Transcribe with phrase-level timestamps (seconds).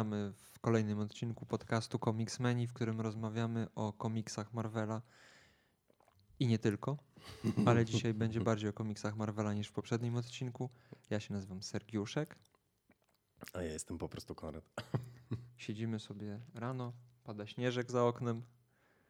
[0.00, 5.02] Witamy w kolejnym odcinku podcastu Comicsmeni, w którym rozmawiamy o komiksach Marvela
[6.38, 6.98] i nie tylko,
[7.66, 10.70] ale dzisiaj będzie bardziej o komiksach Marvela niż w poprzednim odcinku.
[11.10, 12.38] Ja się nazywam Sergiuszek.
[13.52, 14.64] A ja jestem po prostu Konrad.
[15.56, 16.92] Siedzimy sobie rano,
[17.24, 18.42] pada śnieżek za oknem.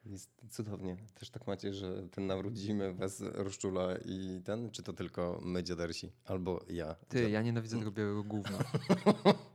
[0.05, 0.97] Jest cudownie.
[1.13, 5.63] Też tak macie, że ten nawrót zimy was rozczula i ten, czy to tylko my
[5.63, 6.11] dziadersi?
[6.25, 6.95] Albo ja.
[7.07, 8.57] Ty, ja nienawidzę tego białego gówna.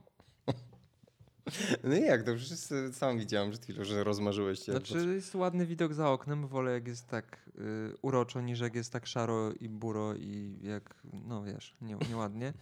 [1.83, 2.59] No i jak, to przecież
[2.91, 4.71] sam widziałem przed chwilą, że rozmarzyłeś się.
[4.71, 8.93] Znaczy jest ładny widok za oknem, wolę jak jest tak y, uroczo, niż jak jest
[8.93, 12.53] tak szaro i buro i jak, no wiesz, nie, nieładnie.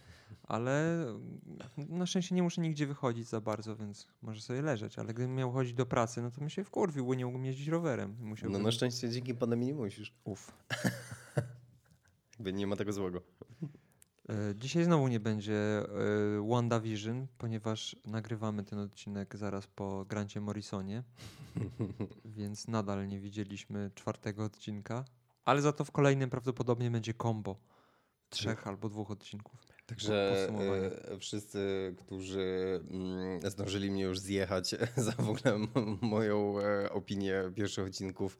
[0.42, 1.06] Ale
[1.76, 4.98] na szczęście nie muszę nigdzie wychodzić za bardzo, więc może sobie leżeć.
[4.98, 7.68] Ale gdybym miał chodzić do pracy, no to bym się wkurwił, bo nie mógłbym jeździć
[7.68, 8.16] rowerem.
[8.20, 8.52] Musiałbym...
[8.52, 10.14] No na szczęście dzięki pandemii nie musisz.
[10.24, 10.52] Uf.
[12.38, 13.22] Jakby nie ma tego złego.
[14.28, 15.86] E, Dzisiaj znowu nie będzie e,
[16.48, 21.02] WandaVision, ponieważ nagrywamy ten odcinek zaraz po Grancie Morrisonie,
[22.24, 25.04] więc nadal nie widzieliśmy czwartego odcinka,
[25.44, 27.56] ale za to w kolejnym prawdopodobnie będzie combo
[28.28, 29.65] trzech albo dwóch odcinków.
[29.86, 30.48] Także
[31.12, 35.66] e, wszyscy, którzy mm, zdążyli mnie już zjechać za w ogóle
[36.00, 38.38] moją e, opinię pierwszych odcinków,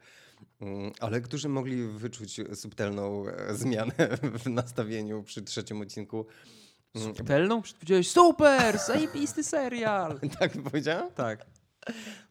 [0.61, 3.95] mm, ale którzy mogli wyczuć subtelną e, zmianę
[4.45, 6.27] w nastawieniu przy trzecim odcinku.
[6.95, 7.63] mm, Subtelną?
[7.63, 10.21] Powiedziałeś super, zajebisty serial.
[10.39, 11.11] Tak powiedziałem?
[11.15, 11.47] Tak.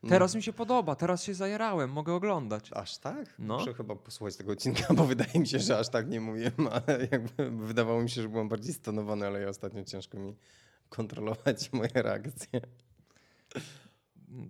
[0.09, 2.69] Teraz mi się podoba, teraz się zajarałem, mogę oglądać.
[2.73, 3.33] Aż tak?
[3.39, 3.57] No.
[3.57, 7.07] Muszę chyba posłuchać tego odcinka, bo wydaje mi się, że aż tak nie mówiłem, ale
[7.11, 10.35] jakby wydawało mi się, że byłem bardziej stonowany, ale ostatnio ciężko mi
[10.89, 12.61] kontrolować moje reakcje.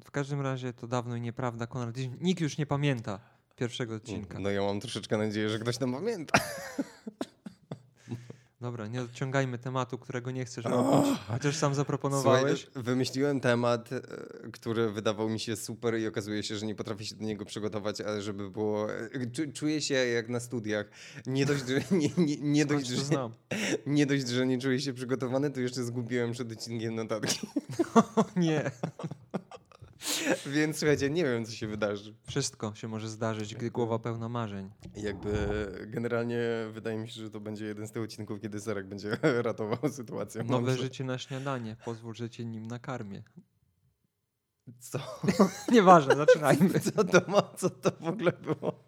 [0.05, 1.95] W każdym razie to dawno i nieprawda, Konrad.
[2.21, 3.19] Nikt już nie pamięta
[3.55, 4.39] pierwszego odcinka.
[4.39, 6.39] No ja mam troszeczkę nadzieję, że ktoś to pamięta.
[8.65, 11.19] Dobra, nie odciągajmy tematu, którego nie chcesz robić.
[11.27, 12.61] Chociaż sam zaproponowałeś.
[12.61, 14.01] Słuchaj, wymyśliłem temat, e,
[14.53, 18.01] który wydawał mi się super i okazuje się, że nie potrafię się do niego przygotować,
[18.01, 18.93] ale żeby było...
[18.93, 20.85] e, czu- Czuję się jak na studiach.
[21.25, 23.33] Nie dość, że nie, nie, nie, dość, że, znam.
[23.85, 27.47] nie dość, że nie czuję się przygotowany, to jeszcze zgubiłem przed odcinkiem notatki.
[28.15, 28.71] O nie.
[30.45, 32.15] Więc słuchajcie, nie wiem, co się wydarzy.
[32.27, 34.71] Wszystko się może zdarzyć, gdy głowa pełna marzeń.
[34.95, 35.31] Jakby
[35.87, 36.39] generalnie
[36.71, 39.17] wydaje mi się, że to będzie jeden z tych odcinków, kiedy Serek będzie
[39.49, 40.43] ratował sytuację.
[40.43, 41.75] Nowe życie na śniadanie.
[41.85, 43.23] Pozwól, że cię nim nakarmię.
[44.79, 44.99] Co?
[45.71, 46.79] Nieważne, zaczynajmy.
[46.93, 47.41] Co to ma?
[47.57, 48.83] Co to w ogóle było?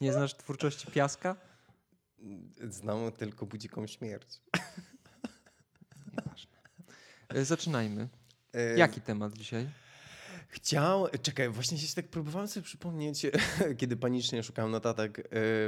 [0.00, 1.36] Nie znasz twórczości Piaska?
[2.68, 4.40] Znam tylko budzikom śmierć.
[7.28, 8.08] E, Zaczynajmy.
[8.52, 9.68] E, Jaki temat dzisiaj?
[10.52, 13.26] Chciał, czekaj, właśnie się tak próbowałem sobie przypomnieć,
[13.78, 15.22] kiedy panicznie szukałem notatek, e,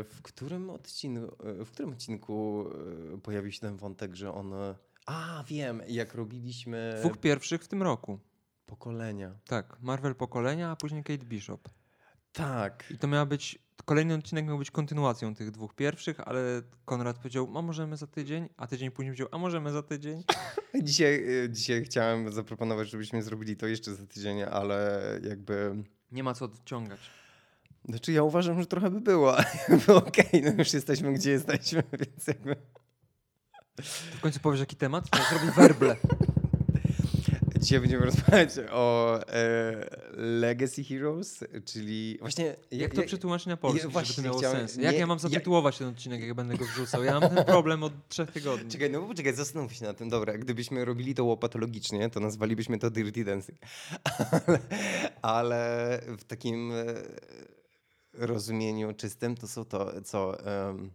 [0.05, 2.67] w którym odcinku, e, w którym odcinku
[3.15, 4.53] e, pojawił się ten wątek, że on...
[5.07, 8.19] A, wiem, jak robiliśmy Dwóch pierwszych w tym roku.
[8.67, 9.35] pokolenia.
[9.47, 11.69] Tak, Marvel pokolenia, a później Kate Bishop.
[12.33, 12.85] Tak.
[12.91, 17.59] I to miała być, kolejny odcinek miał być kontynuacją tych dwóch pierwszych, ale Konrad powiedział,
[17.59, 20.25] a możemy za tydzień, a tydzień później powiedział, a możemy za tydzień.
[20.83, 25.85] Dzisiaj, e, dzisiaj chciałem zaproponować, żebyśmy zrobili to jeszcze za tydzień, ale jakby...
[26.13, 27.01] Nie ma co odciągać.
[27.89, 29.37] Znaczy ja uważam, że trochę by było,
[29.69, 32.57] ale okej, no już jesteśmy gdzie jesteśmy, więc jakby...
[34.17, 35.05] W końcu powiesz jaki temat?
[35.15, 35.97] Ja zrobię werble.
[37.65, 39.87] Dzisiaj będziemy rozmawiać o e,
[40.17, 42.57] Legacy Heroes, czyli właśnie...
[42.71, 44.77] Jak to przetłumaczyć na polski, ja żeby to miało sens?
[44.77, 47.05] Jak nie- ja mam zatytułować ten odcinek, jak będę go wrzucał?
[47.05, 48.71] Ja mam ten problem od trzech tygodni.
[48.71, 50.09] Czekaj, no poczekaj, zastanów się na tym.
[50.09, 53.59] Dobra, gdybyśmy robili to łopatologicznie, to nazwalibyśmy to Dirty Dancing.
[54.43, 54.59] Ale,
[55.23, 56.85] ale w takim e,
[58.13, 60.47] rozumieniu czystym to są to, co...
[60.47, 60.91] em,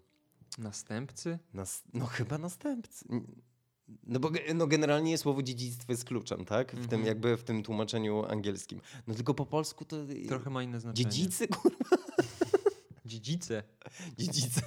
[0.58, 1.40] Następcy?
[1.54, 3.06] Nas, no chyba następcy.
[4.08, 6.68] No bo no generalnie słowo dziedzictwo jest kluczem, tak?
[6.72, 7.06] W tym Mhm.
[7.06, 8.82] jakby w tym tłumaczeniu angielskim.
[9.08, 9.98] No tylko po polsku to...
[10.28, 11.10] Trochę ma inne znaczenie.
[11.10, 11.96] Dziedzicy, kurwa,
[13.06, 13.64] Dziedzice.
[14.18, 14.62] dziedzice.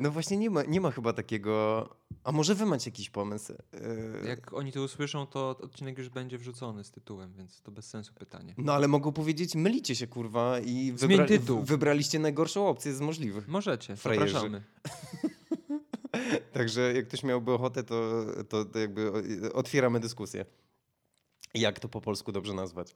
[0.00, 1.88] No właśnie nie ma, nie ma chyba takiego...
[2.24, 3.52] A może wy macie jakiś pomysł?
[4.24, 7.86] E, Jak oni to usłyszą, to odcinek już będzie wrzucony z tytułem, więc to bez
[7.88, 8.54] sensu pytanie.
[8.58, 11.60] No ale mogą powiedzieć, mylicie się kurwa i Zmień tytuł.
[11.62, 13.48] w- wybraliście najgorszą opcję z możliwych.
[13.48, 14.26] Możecie, Frajerzy.
[14.26, 14.62] zapraszamy.
[16.52, 19.12] Także jak ktoś miałby ochotę, to, to, to jakby
[19.52, 20.44] otwieramy dyskusję.
[21.54, 22.94] Jak to po polsku dobrze nazwać?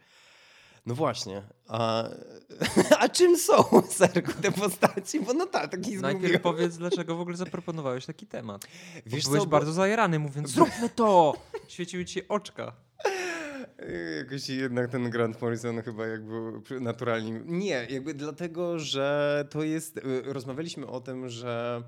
[0.86, 1.42] No właśnie.
[1.68, 2.04] A,
[3.00, 5.20] a czym są, Serku, te postaci?
[5.20, 6.40] Bo no tak, taki Najpierw zgubiłem.
[6.40, 8.66] powiedz, dlaczego w ogóle zaproponowałeś taki temat.
[8.94, 11.36] Bo Wiesz byłeś co, bo- bardzo zajarany, mówiąc, zróbmy to!
[11.68, 12.72] Świeciły ci oczka.
[14.18, 17.40] Jakoś jednak ten Grant Morrison chyba jakby naturalnie...
[17.44, 19.96] Nie, jakby dlatego, że to jest...
[19.96, 21.82] y, Rozmawialiśmy o tym, że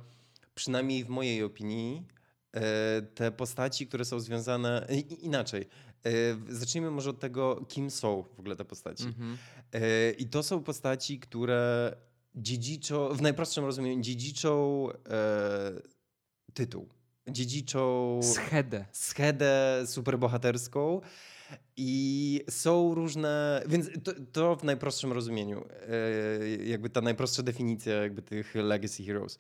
[0.57, 2.03] przynajmniej w mojej opinii
[2.53, 4.87] e, te postaci, które są związane
[5.21, 5.67] inaczej.
[6.49, 9.05] Zacznijmy może od tego, kim są w ogóle te postaci.
[9.05, 9.39] Mhm.
[10.19, 11.97] I to są postaci, które
[12.35, 14.89] dziedziczą, w najprostszym rozumieniu, dziedziczą
[16.55, 16.89] tytuł.
[17.29, 18.85] Dziedziczą schedę.
[18.93, 21.01] schedę superbohaterską.
[21.77, 25.65] I są różne, więc to, to w najprostszym rozumieniu,
[26.65, 29.39] jakby ta najprostsza definicja jakby tych legacy heroes.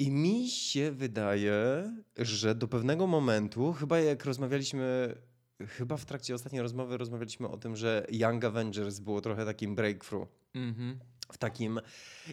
[0.00, 5.14] I mi się wydaje, że do pewnego momentu, chyba jak rozmawialiśmy,
[5.68, 10.28] chyba w trakcie ostatniej rozmowy rozmawialiśmy o tym, że Young Avengers było trochę takim breakthrough.
[10.54, 10.94] Mm-hmm.
[11.32, 11.80] W takim,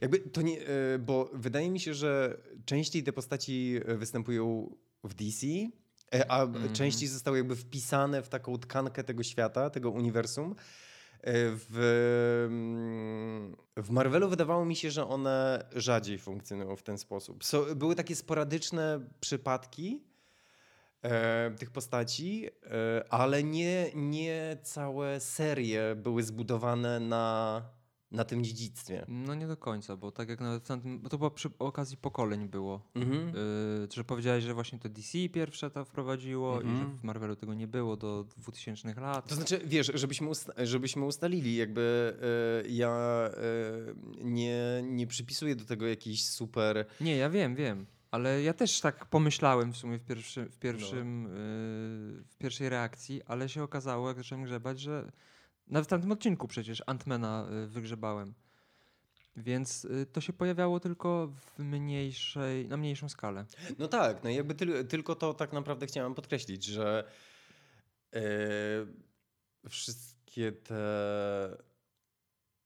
[0.02, 5.48] jakby to nie, e, bo wydaje mi się, że częściej te postaci występują w DC,
[6.14, 6.72] e, a mm-hmm.
[6.72, 10.56] częściej zostały jakby wpisane w taką tkankę tego świata, tego uniwersum.
[11.22, 11.34] E,
[11.69, 17.44] w, mm, w Marvelu wydawało mi się, że one rzadziej funkcjonują w ten sposób.
[17.44, 20.04] So, były takie sporadyczne przypadki
[21.04, 27.62] e, tych postaci, e, ale nie, nie całe serie były zbudowane na
[28.12, 29.06] na tym dziedzictwie.
[29.07, 32.81] No nie do końca, bo tak jak nawet tamtym, to było przy okazji pokoleń było.
[32.95, 33.30] Mhm.
[33.30, 36.75] Y, że powiedziałeś, że właśnie to DC pierwsze to wprowadziło mhm.
[36.75, 39.27] i że w Marvelu tego nie było do 2000 lat.
[39.27, 42.18] To znaczy, wiesz, żebyśmy, usta żebyśmy ustalili, jakby
[42.65, 43.30] y, ja
[44.19, 46.86] y, nie, nie przypisuję do tego jakiś super...
[47.01, 47.86] Nie, ja wiem, wiem.
[48.12, 51.30] Ale ja też tak pomyślałem w sumie w, pierwszy, w, pierwszym, no.
[52.30, 55.12] w pierwszej reakcji, ale się okazało, jak zacząłem grzebać, że
[55.68, 58.34] nawet w tamtym odcinku przecież Antmana y, wygrzebałem.
[59.36, 63.46] Więc y, to się pojawiało tylko w mniejszej, na mniejszą skalę.
[63.80, 67.12] No tak, no jakby ty, tylko to tak naprawdę chciałem podkreślić, że
[68.14, 68.22] yy,
[69.69, 71.58] wszystkie te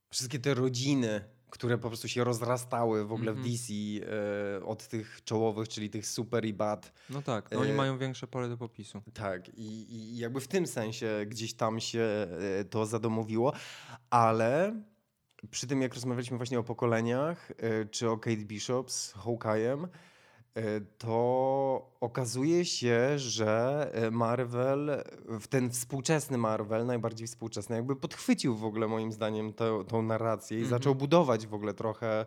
[0.09, 3.47] wszystkie te rodziny które po prostu się rozrastały w ogóle mm -hmm.
[3.47, 3.57] w mhm.
[3.57, 3.73] DC
[4.61, 6.93] e, od tych czołowych, czyli tych super i bad.
[7.09, 9.01] No tak, no oni e, mają większe pole do popisu.
[9.13, 12.27] Tak, i, i jakby w tym sensie gdzieś tam się
[12.59, 13.53] e, to zadomowiło,
[14.09, 14.81] ale
[15.51, 17.51] przy tym jak rozmawialiśmy właśnie o pokoleniach,
[17.91, 19.87] czy o Kate Bishop z Hawkeye'em,
[20.97, 25.03] to okazuje się, że e, Marvel,
[25.49, 30.59] ten współczesny Marvel, najbardziej współczesny, jakby podchwycił w ogóle moim zdaniem to, tą narrację i
[30.59, 30.73] mm -hmm.
[30.73, 32.25] zaczął budować w ogóle trochę,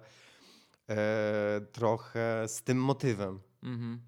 [0.88, 3.40] e, trochę z tym motywem.
[3.62, 3.98] Mm -hmm.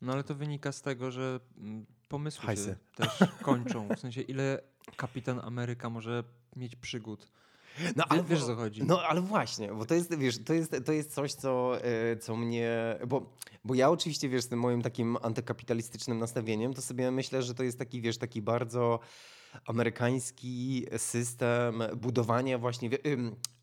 [0.00, 2.64] No ale to wynika z tego, że mm, pomysły Hajsy.
[2.64, 3.88] się też kończą.
[3.96, 4.60] W sensie ile
[4.96, 6.24] Kapitan Ameryka może
[6.56, 7.28] mieć przygód.
[7.96, 8.82] No, ale, wiesz, co chodzi.
[8.84, 12.36] No, ale właśnie, bo to jest, wiesz, to jest, to jest coś, co, e, co
[12.36, 12.98] mnie...
[13.06, 17.54] Bo, bo ja oczywiście, wiesz, z tym moim takim antykapitalistycznym nastawieniem, to sobie myślę, że
[17.54, 19.00] to jest taki, wiesz, taki bardzo
[19.66, 22.90] amerykański system budowania właśnie,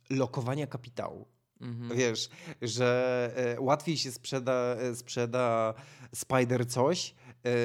[0.09, 1.27] lokowania kapitału.
[1.61, 1.97] Mhm.
[1.97, 2.29] Wiesz,
[2.61, 5.73] że e, łatwiej się sprzeda, e, sprzeda
[6.15, 7.15] Spider coś,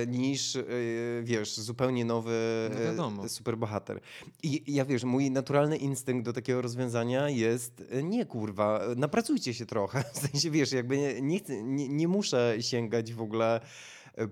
[0.06, 0.64] niż, e,
[1.22, 4.00] wiesz, zupełnie nowy no superbohater.
[4.42, 10.04] I ja wiesz, mój naturalny instynkt do takiego rozwiązania jest nie kurwa, napracujcie się trochę.
[10.14, 13.60] W sensie, wiesz, jakby nie, nie, chcę, nie, nie muszę sięgać w ogóle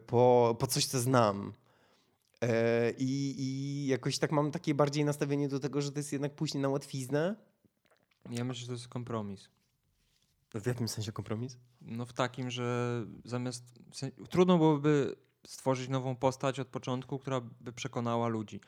[0.07, 1.53] po, po coś, co znam.
[2.99, 6.63] I, I jakoś tak mam takie bardziej nastawienie do tego, że to jest jednak później
[6.63, 7.37] na łatwiznę.
[8.31, 9.49] Ja myślę, że to jest kompromis.
[10.55, 11.57] W jakim sensie kompromis?
[11.81, 13.65] No w takim, że zamiast.
[13.91, 15.17] W sensie, trudno byłoby
[15.47, 18.61] stworzyć nową postać od początku, która by przekonała ludzi.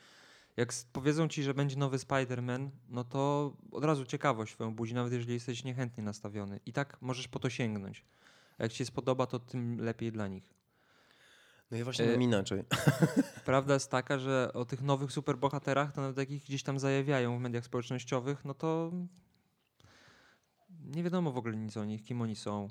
[0.57, 5.13] Jak powiedzą ci, że będzie nowy Spider-Man, no to od razu ciekawość swoją budzi, nawet
[5.13, 6.61] jeżeli jesteś niechętnie nastawiony.
[6.67, 8.05] I tak możesz po to sięgnąć.
[8.59, 10.55] A jak ci się spodoba, to tym lepiej dla nich.
[11.71, 12.65] No i właśnie e, mam inaczej.
[13.45, 17.39] Prawda jest taka, że o tych nowych superbohaterach, to nawet jak ich gdzieś tam zajawiają
[17.39, 18.93] w mediach społecznościowych, no to
[20.85, 22.69] nie wiadomo w ogóle nic o nich, kim oni są.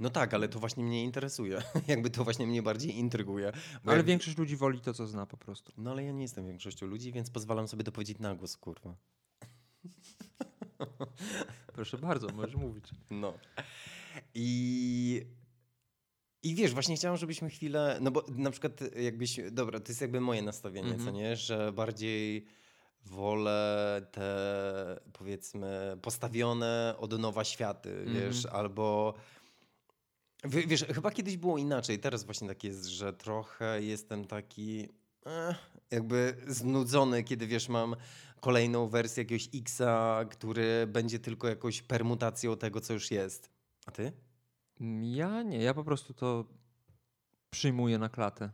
[0.00, 1.62] No tak, ale to właśnie mnie interesuje.
[1.88, 3.52] Jakby to właśnie mnie bardziej intryguje.
[3.84, 4.06] Ale jak...
[4.06, 5.72] większość ludzi woli to, co zna po prostu.
[5.76, 8.96] No ale ja nie jestem większością ludzi, więc pozwalam sobie to powiedzieć na głos, kurwa.
[11.74, 12.84] Proszę bardzo, możesz mówić.
[13.10, 13.34] No.
[14.34, 15.26] I
[16.42, 20.20] i wiesz, właśnie chciałem, żebyśmy chwilę, no bo na przykład jakbyś, dobra, to jest jakby
[20.20, 21.04] moje nastawienie, mm -hmm.
[21.04, 21.16] co mhm.
[21.16, 22.46] nie, że bardziej
[23.04, 28.12] wolę te powiedzmy postawione od nowa światy, mm -hmm.
[28.12, 29.14] wiesz, albo
[30.44, 31.98] Wiesz, chyba kiedyś było inaczej.
[31.98, 34.88] Teraz właśnie tak jest, że trochę jestem taki
[35.26, 35.56] eh,
[35.90, 37.96] jakby znudzony, kiedy wiesz, mam
[38.40, 43.50] kolejną wersję jakiegoś Xa, który będzie tylko jakąś permutacją tego, co już jest.
[43.86, 44.12] A ty?
[45.02, 46.44] Ja nie, ja po prostu to
[47.50, 48.50] przyjmuję na klatę.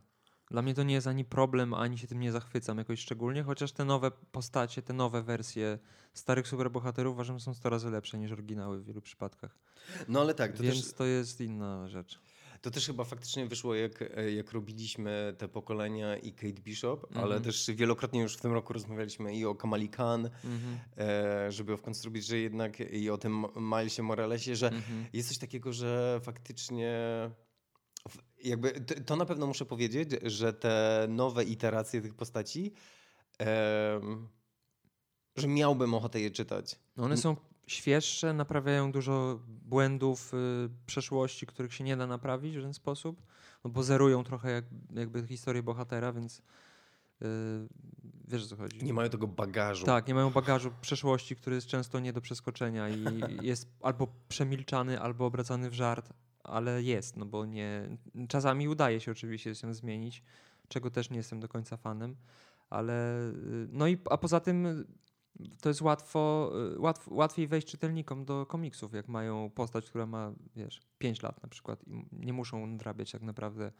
[0.51, 3.71] Dla mnie to nie jest ani problem, ani się tym nie zachwycam jakoś szczególnie, chociaż
[3.71, 5.79] te nowe postacie, te nowe wersje
[6.13, 9.57] starych superbohaterów uważam, że są 100 razy lepsze niż oryginały w wielu przypadkach.
[10.07, 10.93] No ale tak, to Więc też...
[10.93, 12.19] to jest inna rzecz.
[12.61, 14.03] To też chyba faktycznie wyszło, jak,
[14.35, 17.43] jak robiliśmy te pokolenia i Kate Bishop, ale Mhm.
[17.43, 20.79] też wielokrotnie już w tym roku rozmawialiśmy i o Kamali Khan, Mhm.
[20.97, 25.05] e, żeby w końcu zrobić, że jednak i o tym Milesie Moralesie, że Mhm.
[25.13, 26.99] jest coś takiego, że faktycznie
[28.43, 32.73] jakby to, na pewno muszę powiedzieć, że te nowe iteracje tych postaci,
[33.39, 34.27] em,
[35.35, 36.79] że miałbym ochotę je czytać.
[36.97, 37.35] No one są
[37.67, 43.21] świeższe, naprawiają dużo błędów y, przeszłości, których się nie da naprawić w ten sposób,
[43.63, 44.65] no bo zerują trochę jak,
[44.95, 47.25] jakby historię bohatera, więc y,
[48.27, 48.85] wiesz o co chodzi.
[48.85, 49.85] Nie mają tego bagażu.
[49.85, 53.03] Tak, nie mają bagażu przeszłości, który jest często nie do przeskoczenia i
[53.41, 56.13] jest albo przemilczany, albo obracany w żart,
[56.49, 57.97] ale jest, no bo nie.
[58.27, 60.23] Czasami udaje się oczywiście się zmienić,
[60.67, 62.15] czego też nie jestem do końca fanem,
[62.69, 64.85] ale y, no i a poza tym y,
[65.61, 70.33] to jest łatwo, y, łatw, łatwiej wejść czytelnikom do komiksów, jak mają postać, która ma,
[70.55, 73.71] wiesz, 5 lat na przykład i nie muszą nadrabiać tak naprawdę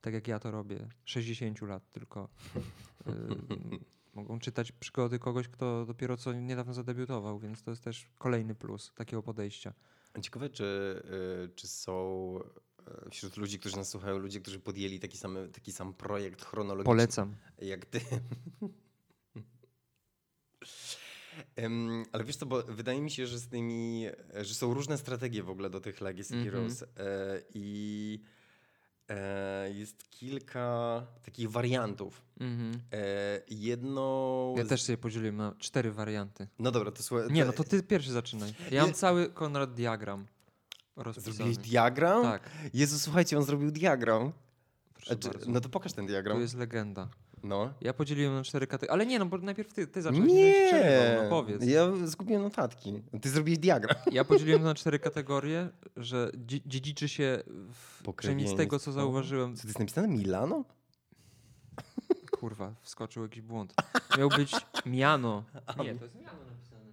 [0.00, 2.28] tak jak ja to robię, 60 lat, tylko
[4.14, 8.92] mogą czytać przygody kogoś, kto dopiero co niedawno zadebiutował, więc to jest też kolejny plus
[8.94, 9.72] takiego podejścia.
[10.22, 10.64] Ciekawe, czy,
[11.44, 12.34] y, czy są
[13.06, 16.84] y, wśród ludzi, którzy nas słuchają, ludzie, którzy podjęli taki sam, taki sam projekt chronologiczny
[16.94, 17.36] Polecam.
[17.62, 18.00] jak ty.
[21.56, 24.06] Em, ale wiesz co, bo wydaje mi się, że z tymi,
[24.40, 26.44] że są różne strategie w ogóle do tych Legacy Mhm.
[26.52, 26.86] Heroes e,
[27.54, 28.20] i
[29.08, 32.22] e, jest kilka takich wariantów.
[32.40, 32.72] Mhm.
[32.92, 34.54] E, jedno...
[34.56, 36.48] Ja też sobie podzieliłem na cztery warianty.
[36.58, 37.32] No dobra, to słuchaj...
[37.32, 38.54] Nie, no to ty pierwszy zaczynaj.
[38.70, 40.26] Ja mam cały Konrad diagram
[40.96, 41.34] rozpisany.
[41.34, 42.22] Zrobiłeś diagram?
[42.22, 44.32] Tak, Jezu, słuchajcie, on zrobił diagram.
[44.94, 45.50] proszę A czy, bardzo.
[45.50, 46.36] no to pokaż ten diagram.
[46.36, 47.08] To jest legenda.
[47.42, 47.72] No.
[47.80, 48.92] Ja podzieliłem na cztery kategorie.
[48.92, 50.32] Ale nie, no bo najpierw ty, ty zacząłeś.
[50.32, 50.66] Nie.
[50.68, 51.64] Przerywał, no powiedz.
[51.66, 53.02] ja zgubiłem notatki.
[53.22, 53.96] Ty zrobiłeś diagram.
[54.12, 57.42] Ja podzieliłem to na cztery kategorie, że dzie- dziedziczy się
[57.72, 59.56] w, przynajmniej z tego, co zauważyłem.
[59.56, 60.08] Co to jest napisane?
[60.08, 60.64] Milano?
[62.30, 63.74] Kurwa, wskoczył jakiś błąd.
[64.18, 64.52] Miał być
[64.86, 65.44] miano.
[65.78, 66.84] Nie, to jest miano napisane.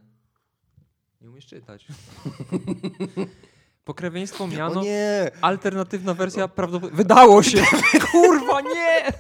[1.22, 1.88] Nie umiesz czytać.
[3.86, 4.80] Pokrewieństwo miano.
[4.80, 5.32] O nie!
[5.42, 6.98] Alternatywna wersja prawdopodobnie.
[6.98, 7.64] Wydało się!
[8.12, 9.14] Kurwa, nie!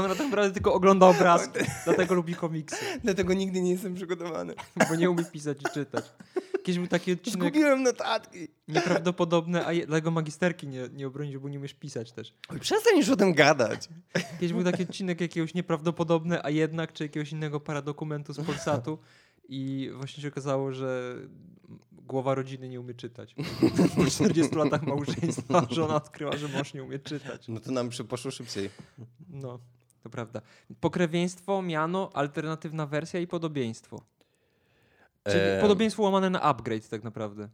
[0.00, 4.54] Konrad tak naprawdę tylko ogląda obrazki, dlatego lubi komiksy, Dlatego nigdy nie jestem przygotowany.
[4.88, 6.04] bo nie umie pisać i czytać.
[6.62, 8.48] Kiedyś był taki odcinek Zgubiłem notatki.
[8.68, 12.34] nieprawdopodobny, a dlatego magisterki nie, nie obronić, bo nie umiesz pisać też.
[12.48, 13.88] Oj, przestań już o tym gadać.
[14.40, 18.98] Kiedyś był taki odcinek jakiegoś nieprawdopodobne, a jednak, czy jakiegoś innego paradokumentu z Polsatu
[19.48, 21.16] i właśnie się okazało, że
[21.92, 23.34] głowa rodziny nie umie czytać.
[23.96, 27.48] Po 40 latach małżeństwa żona odkryła, że mąż nie umie czytać.
[27.48, 28.70] No to nam poszło szybciej.
[29.30, 29.58] No,
[30.02, 30.40] to prawda.
[30.80, 34.02] Pokrewieństwo, miano, alternatywna wersja i podobieństwo.
[35.24, 37.48] Czyli podobieństwo łamane na upgrade tak naprawdę.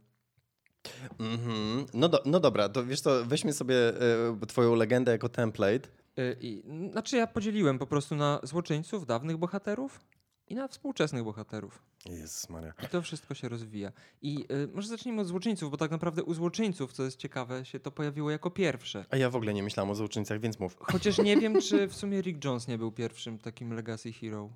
[1.19, 1.85] Mhm.
[1.93, 5.89] No, do, no dobra, to wiesz co, weźmy sobie e, twoją legendę jako template.
[6.19, 9.99] Y, znaczy ja podzieliłem po prostu na złoczyńców, dawnych bohaterów
[10.47, 11.81] i na współczesnych bohaterów.
[12.05, 12.73] Jezus Maria.
[12.83, 13.91] I to wszystko się rozwija.
[14.21, 17.79] I y, może zacznijmy od złoczyńców, bo tak naprawdę u złoczyńców, co jest ciekawe, się
[17.79, 19.05] to pojawiło jako pierwsze.
[19.09, 20.77] A ja w ogóle nie myślałem o złoczyńcach, więc mów.
[20.79, 24.49] Chociaż nie wiem, czy w sumie Rick Jones nie był pierwszym takim legacy hero.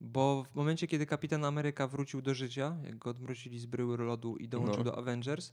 [0.00, 4.36] Bo w momencie, kiedy Kapitan Ameryka wrócił do życia, jak go odmrozili z bryły lodu
[4.36, 4.84] i dołączył No.
[4.84, 5.52] do Avengers,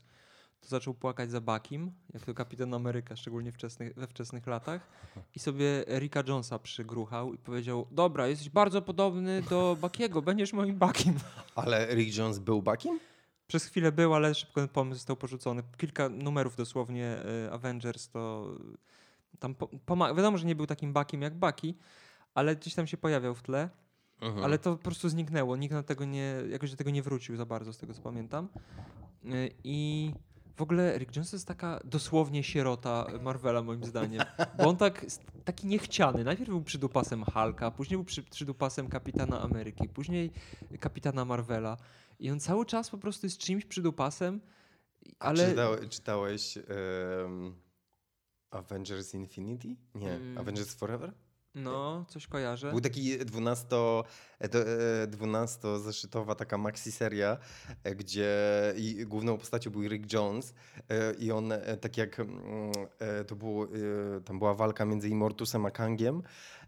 [0.64, 4.88] to zaczął płakać za Bakim, jak to Kapitan Ameryka, szczególnie wczesnych, we wczesnych latach.
[5.36, 10.78] I sobie Ricka Jonesa przygruchał i powiedział, dobra, jesteś bardzo podobny do Bakiego, będziesz moim
[10.78, 11.14] Bakim.
[11.54, 13.00] Ale Rick Jones był bakiem?
[13.46, 15.62] Przez chwilę był, ale szybko ten pomysł został porzucony.
[15.76, 17.16] Kilka numerów dosłownie
[17.46, 18.50] y, Avengers to
[19.34, 19.54] y, tam
[19.86, 21.74] po, wiadomo, że nie był takim Bakim jak Baki,
[22.34, 23.68] ale gdzieś tam się pojawiał w tle,
[24.20, 24.44] Mhm.
[24.44, 25.56] ale to po prostu zniknęło.
[25.56, 28.48] Nikt na tego nie, jakoś do tego nie wrócił za bardzo, z tego co pamiętam.
[29.24, 30.10] Y, I
[30.56, 34.22] w ogóle Rick Jones jest taka dosłownie sierota Marvela moim zdaniem,
[34.58, 35.06] bo on tak,
[35.44, 36.24] taki niechciany.
[36.24, 40.30] Najpierw był przydupasem Hulka, później był przy, przydupasem Kapitana Ameryki, później
[40.80, 41.76] Kapitana Marvela
[42.18, 44.40] i on cały czas po prostu jest czymś przydupasem,
[45.18, 45.48] ale...
[45.50, 47.54] Czytałeś, czytałeś em,
[48.50, 49.76] Avengers Infinity?
[49.94, 50.38] Nie, Mm.
[50.38, 51.12] Avengers Forever?
[51.54, 52.70] No, coś kojarzę.
[52.70, 53.66] Był taki 12,
[54.38, 57.36] e, to, e, 12-zeszytowa taka maxi seria,
[57.84, 58.34] e, gdzie
[59.06, 60.54] główną postacią był Rick Jones
[60.88, 62.32] e, i on e, tak jak mm,
[62.98, 63.68] e, to było, e,
[64.24, 66.22] tam była walka między Immortusem a Kangiem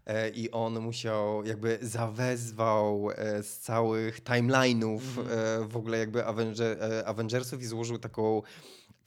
[0.05, 5.27] e, i on musiał jakby zawezwał e, z całych timeline'ów Mhm.
[5.63, 8.41] e, w ogóle jakby Avenger, e, Avengersów i złożył taką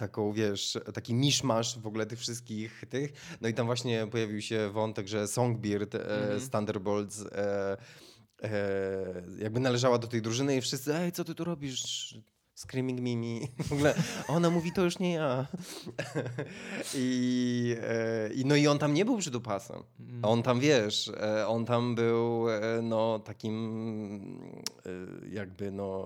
[0.00, 3.12] taką, wiesz, taki miszmasz w ogóle tych wszystkich tych.
[3.40, 6.40] No i tam właśnie pojawił się wątek, że Songbird e, Mhm.
[6.40, 7.76] z Thunderbolts e,
[8.42, 12.14] e, jakby należała do tej drużyny i wszyscy, ej, co ty tu robisz?
[12.54, 13.40] Screaming Mimi.
[13.68, 13.94] W ogóle
[14.28, 15.46] ona mówi, to już nie ja.
[16.94, 19.82] I, e, no i on tam nie był przydupasem.
[20.00, 20.24] Mm.
[20.24, 23.56] On tam, wiesz, e, on tam był e, no takim
[24.86, 26.04] e, jakby no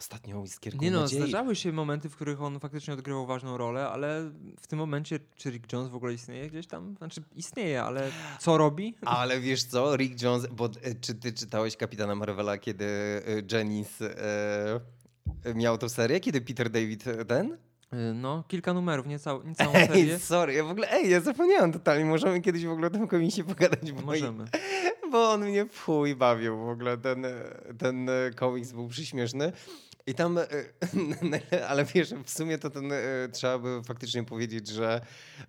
[0.00, 1.18] ostatnią iskierką Nie no, nadziei.
[1.18, 4.30] zdarzały się momenty, w których on faktycznie odgrywał ważną rolę, ale
[4.60, 6.94] w tym momencie czy Rick Jones w ogóle istnieje gdzieś tam?
[6.98, 8.94] Znaczy istnieje, ale co robi?
[9.06, 14.02] Ale wiesz co, Rick Jones, bo e, czy ty czytałeś Kapitana Marvela, kiedy e, Jennings
[14.02, 17.58] e, miał tą serię, kiedy Peter David e, ten?
[18.14, 20.18] No, kilka numerów, nie, cał, nie całą Ej, serię.
[20.18, 23.44] sorry, ja w ogóle, ej, ja zapomniałem totalnie, możemy kiedyś w ogóle o tym komisji
[23.44, 24.44] pogadać, bo, Możemy.
[25.12, 27.32] bo on mnie w chuj bawił w ogóle, ten, e,
[27.78, 29.52] ten e, komiks był przyśmieszny.
[30.10, 30.46] I tam, e,
[31.68, 32.98] ale wiesz, w sumie to ten, e,
[33.32, 35.00] trzeba by faktycznie powiedzieć, że,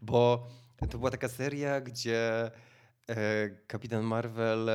[0.02, 0.48] bo
[0.90, 2.52] to była taka seria, gdzie
[3.10, 3.16] e,
[3.68, 4.70] Kapitan Marvel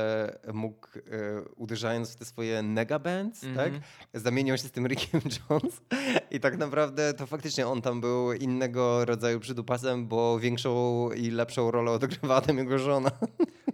[0.53, 0.87] mógł,
[1.55, 3.81] uderzając w te swoje negabands, tak, Mhm.
[4.13, 5.81] zamieniał się z tym Rickiem Jones
[6.31, 11.71] i tak naprawdę to faktycznie on tam był innego rodzaju przydupasem, bo większą i lepszą
[11.71, 13.11] rolę odgrywała tam jego żona.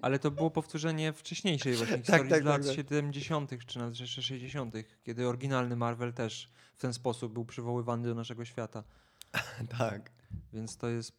[0.03, 2.75] Ale to było powtórzenie wcześniejszej właśnie Tak, historii tak, z tak, lat tak.
[2.75, 3.51] 70.
[3.65, 8.45] czy nawet jeszcze 60., kiedy oryginalny Marvel też w ten sposób był przywoływany do naszego
[8.45, 8.83] świata.
[9.79, 10.11] tak.
[10.53, 11.11] Więc to jest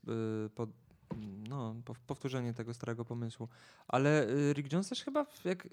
[0.46, 0.70] y, pod,
[1.48, 3.48] no, pow- powtórzenie tego starego pomysłu.
[3.88, 5.68] Ale y, Rick Jones też chyba, jak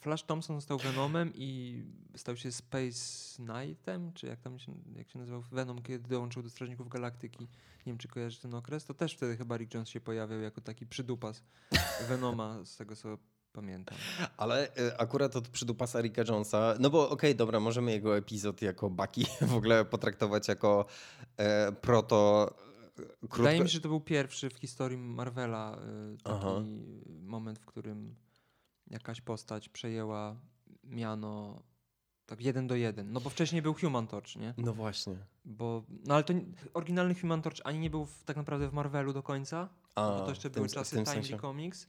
[0.00, 1.82] Flash Thompson został Venomem i
[2.16, 6.50] stał się Space Knightem, czy jak tam się, jak się nazywał Venom, kiedy dołączył do
[6.50, 7.42] Strażników Galaktyki.
[7.86, 8.84] Nie wiem, czy kojarzysz ten okres.
[8.84, 11.42] To też wtedy chyba Rick Jones się pojawiał jako taki przydupas
[12.08, 13.18] Venoma, z tego co
[13.52, 13.98] pamiętam.
[14.36, 18.90] Ale e, akurat od przydupasa Ricka Jonesa, no bo okej, dobra, możemy jego epizod jako
[18.90, 20.84] Bucky w ogóle potraktować jako
[21.36, 22.50] e, proto...
[23.06, 23.36] Krótko...
[23.36, 25.78] Wydaje mi się, że to był pierwszy w historii Marvela
[26.14, 26.62] y, taki Aha.
[27.22, 28.16] moment, w którym
[28.90, 30.40] jakaś postać przejęła
[30.84, 31.62] miano
[32.26, 33.12] tak jeden do jeden.
[33.12, 34.54] No bo wcześniej był Human Torch, nie?
[34.58, 35.16] No właśnie.
[35.44, 36.34] Bo, no ale to
[36.74, 40.20] oryginalny Human Torch ani nie był w, tak naprawdę w Marvelu do końca, A, bo
[40.20, 41.38] to jeszcze tym- były czasy Timely sensie.
[41.38, 41.88] Comics,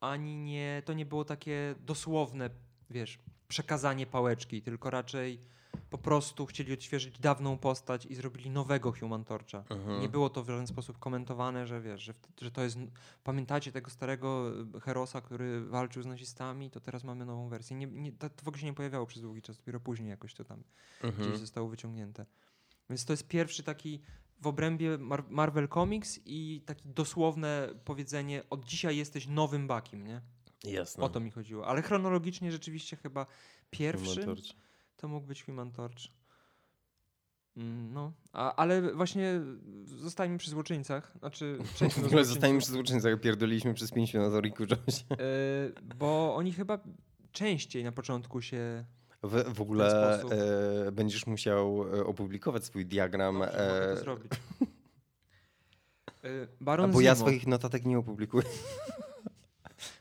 [0.00, 2.50] ani nie, to nie było takie dosłowne,
[2.90, 3.18] wiesz,
[3.48, 5.40] przekazanie pałeczki, tylko raczej
[5.90, 9.64] po prostu chcieli odświeżyć dawną postać i zrobili nowego Human Torcha.
[9.70, 10.00] Mhm.
[10.00, 12.78] Nie było to w żaden sposób komentowane, że wiesz, że, że to jest.
[13.24, 17.76] Pamiętacie tego starego y, Herosa, który walczył z nazistami, to teraz mamy nową wersję.
[17.76, 20.34] Nie, nie, to, to w ogóle się nie pojawiało przez długi czas, dopiero później jakoś
[20.34, 20.62] to tam
[21.02, 21.28] Mhm.
[21.28, 22.26] gdzieś zostało wyciągnięte.
[22.90, 24.02] Więc to jest pierwszy taki
[24.40, 30.20] w obrębie Mar Marvel Comics i takie dosłowne powiedzenie: od dzisiaj jesteś nowym Bakim, nie?
[30.64, 31.04] Jasne.
[31.04, 31.66] O to mi chodziło.
[31.66, 33.26] Ale chronologicznie rzeczywiście chyba
[33.70, 34.44] pierwszy Human Torch.
[34.98, 35.98] To mógł być Human Torch.
[37.56, 39.40] Mm, No, a, ale właśnie
[39.84, 41.12] zostańmy przy złoczyńcach.
[41.18, 42.34] Znaczy, przejdźmy W do ogóle złoczyńców.
[42.34, 45.04] zostaniemy przy złoczyńcach, pierdoliliśmy przez 5 minut o Ricku Jonesie.
[45.10, 46.78] E, bo oni chyba
[47.32, 48.84] częściej na początku się.
[49.22, 50.20] W, w ogóle
[50.86, 53.38] e, będziesz musiał e, opublikować swój diagram.
[53.38, 54.32] Dobrze, mogę E, to zrobić.
[56.24, 58.44] E, a Baron bo ja swoich notatek nie opublikuję.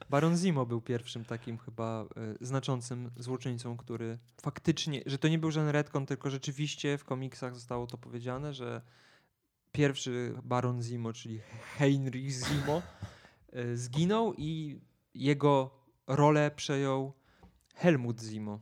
[0.09, 2.05] Baron Zimo był pierwszym takim chyba
[2.41, 7.55] e, znaczącym złoczyńcą, który faktycznie, że to nie był żaden retcon, tylko rzeczywiście w komiksach
[7.55, 8.81] zostało to powiedziane, że
[9.71, 11.39] pierwszy Baron Zimo, czyli
[11.77, 12.81] Heinrich Zimo,
[13.53, 14.79] e, zginął i
[15.13, 15.71] jego
[16.07, 17.13] rolę przejął
[17.75, 18.59] Helmut Zimo.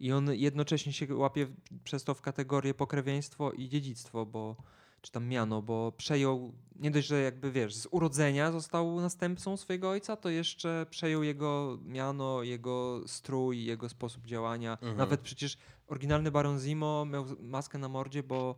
[0.00, 1.46] I on jednocześnie się łapie
[1.84, 4.56] przez to w kategorię pokrewieństwo i dziedzictwo, bo
[5.00, 9.90] czy tam miano, bo przejął, nie dość, że jakby wiesz, z urodzenia został następcą swojego
[9.90, 14.72] ojca, to jeszcze przejął jego miano, jego strój, jego sposób działania.
[14.72, 14.96] Mhm.
[14.96, 18.54] Nawet przecież oryginalny Baron Zimo miał maskę na mordzie, bo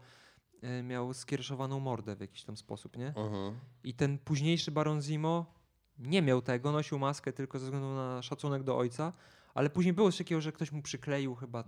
[0.65, 3.09] y, miał skiereszowaną mordę w jakiś tam sposób, nie?
[3.09, 3.59] Mhm.
[3.85, 5.55] I ten późniejszy Baron Zimo
[5.99, 9.13] nie miał tego, nosił maskę tylko ze względu na szacunek do ojca,
[9.55, 11.65] ale później było coś takiego, że ktoś mu przykleił chyba.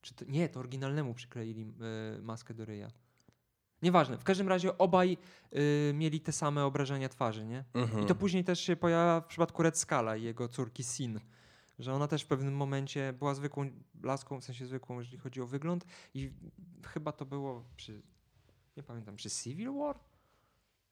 [0.00, 1.74] Czy to, nie, to oryginalnemu przykleili
[2.18, 2.90] y, maskę do ryja.
[3.82, 4.18] Nieważne.
[4.18, 5.16] W każdym razie obaj
[5.52, 7.64] y, mieli te same obrażenia twarzy, nie?
[7.74, 8.04] Mhm.
[8.04, 11.20] I to później też się pojawia w przypadku Red Scala i jego córki Sin.
[11.78, 13.70] Że ona też w pewnym momencie była zwykłą
[14.02, 15.84] laską, w sensie zwykłą, jeżeli chodzi o wygląd.
[16.14, 16.32] I
[16.86, 18.02] chyba to było przy.
[18.76, 19.98] Nie pamiętam, przy Civil War?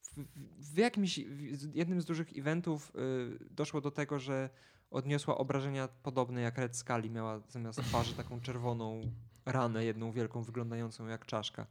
[0.03, 1.21] W, w, w jakimś.
[1.21, 2.93] W jednym z dużych eventów
[3.41, 4.51] y, doszło do tego, że
[4.91, 7.11] odniosła obrażenia podobne jak Red Scali.
[7.11, 9.01] Miała zamiast twarzy taką czerwoną
[9.47, 11.67] ranę, jedną wielką, wyglądającą jak czaszka.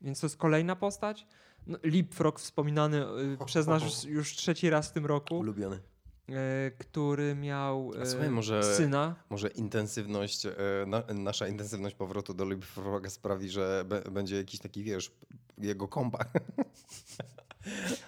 [0.00, 1.26] Więc to jest kolejna postać.
[1.66, 3.04] No, Leapfrog wspominany
[3.42, 5.80] y, przez nas już, już trzeci raz w tym roku, Ulubiony.
[6.28, 9.14] e, który miał słuchaj, może- syna.
[9.30, 10.52] Może intensywność, e,
[10.86, 15.12] na, nasza intensywność powrotu do Leapfroga sprawi, że be, będzie jakiś taki, wiesz,
[15.58, 16.18] jego kompa.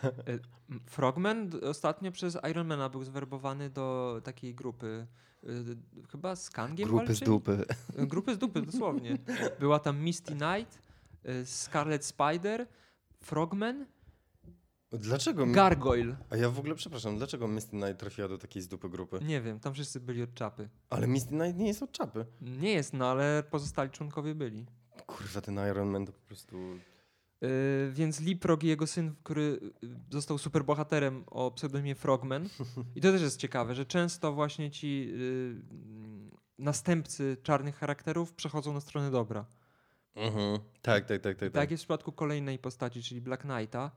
[0.05, 0.33] E,
[0.70, 5.07] m, Frogman ostatnio przez Ironmana był zwerbowany do takiej grupy.
[5.44, 5.48] y,
[6.12, 7.26] Chyba z Kangiem Grupy z walczyli?
[7.26, 7.64] dupy.
[7.96, 9.18] E, Grupy z dupy, dosłownie.
[9.61, 10.89] Była tam Misty Knight, y,
[11.44, 12.66] Scarlet Spider,
[13.22, 13.87] Frogman,
[14.92, 15.46] Dlaczego?
[15.46, 16.16] Gargoyle.
[16.30, 19.20] A ja w ogóle przepraszam, dlaczego Misty Knight trafiła do takiej z dupy grupy?
[19.22, 20.68] Nie wiem, tam wszyscy byli od czapy.
[20.90, 22.26] Ale Misty Knight nie jest od czapy.
[22.40, 24.66] Nie jest, no ale pozostali członkowie byli.
[25.06, 26.56] Kurwa, ten Iron Man to po prostu...
[27.40, 27.48] Yy,
[27.92, 32.48] więc Leapfrog i jego syn, który y, został superbohaterem o pseudonimie Frogman.
[32.96, 38.72] I to też jest ciekawe, że często właśnie ci y, mm, następcy czarnych charakterów przechodzą
[38.72, 39.46] na stronę dobra.
[40.14, 40.59] Mhm.
[40.83, 41.38] Tak, tak, tak, tak.
[41.38, 41.70] Tak, tak.
[41.70, 43.90] jest w przypadku kolejnej postaci, czyli Black Knighta,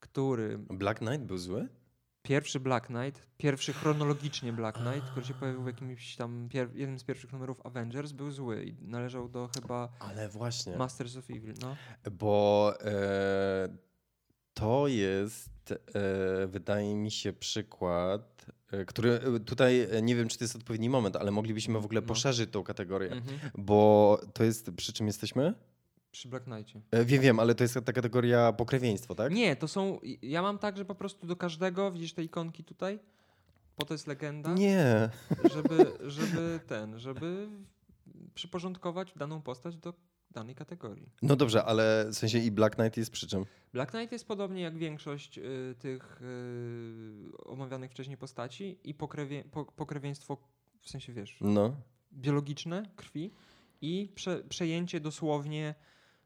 [0.00, 1.68] który Black Knight był zły?
[2.22, 7.04] pierwszy Black Knight, pierwszy chronologicznie Black Knight, który się pojawił w jakimś tam jednym z
[7.04, 10.76] pierwszych numerów Avengers, był zły i należał do chyba Ale właśnie.
[10.76, 11.54] Masters of Evil.
[11.60, 11.76] No.
[12.12, 13.68] Bo e,
[14.54, 18.46] to jest, e, wydaje mi się, przykład,
[18.86, 22.00] który e, tutaj e, nie wiem, czy to jest odpowiedni moment, ale moglibyśmy w ogóle
[22.00, 22.06] No.
[22.06, 23.38] poszerzyć tą kategorię, Mhm.
[23.58, 25.54] bo to jest, przy czym jesteśmy?
[26.12, 26.80] Przy Black Knightie.
[26.90, 29.32] E, wiem, wiem, ale to jest ta kategoria pokrewieństwo, tak?
[29.32, 29.98] Nie, to są.
[30.22, 32.98] Ja mam tak, że po prostu do każdego, widzisz te ikonki tutaj?
[33.76, 35.08] Po to jest legenda, Nie.
[35.54, 37.48] żeby, żeby ten, żeby
[38.34, 39.94] przyporządkować daną postać do
[40.30, 41.08] danej kategorii.
[41.22, 43.44] No dobrze, ale w sensie i Black Knight jest przy czym?
[43.72, 49.64] Black Knight jest podobnie jak większość y, tych y, omawianych wcześniej postaci i pokrewie, po,
[49.64, 50.36] pokrewieństwo,
[50.80, 51.76] w sensie wiesz, No.
[52.12, 53.30] biologiczne krwi
[53.80, 55.74] i prze, przejęcie dosłownie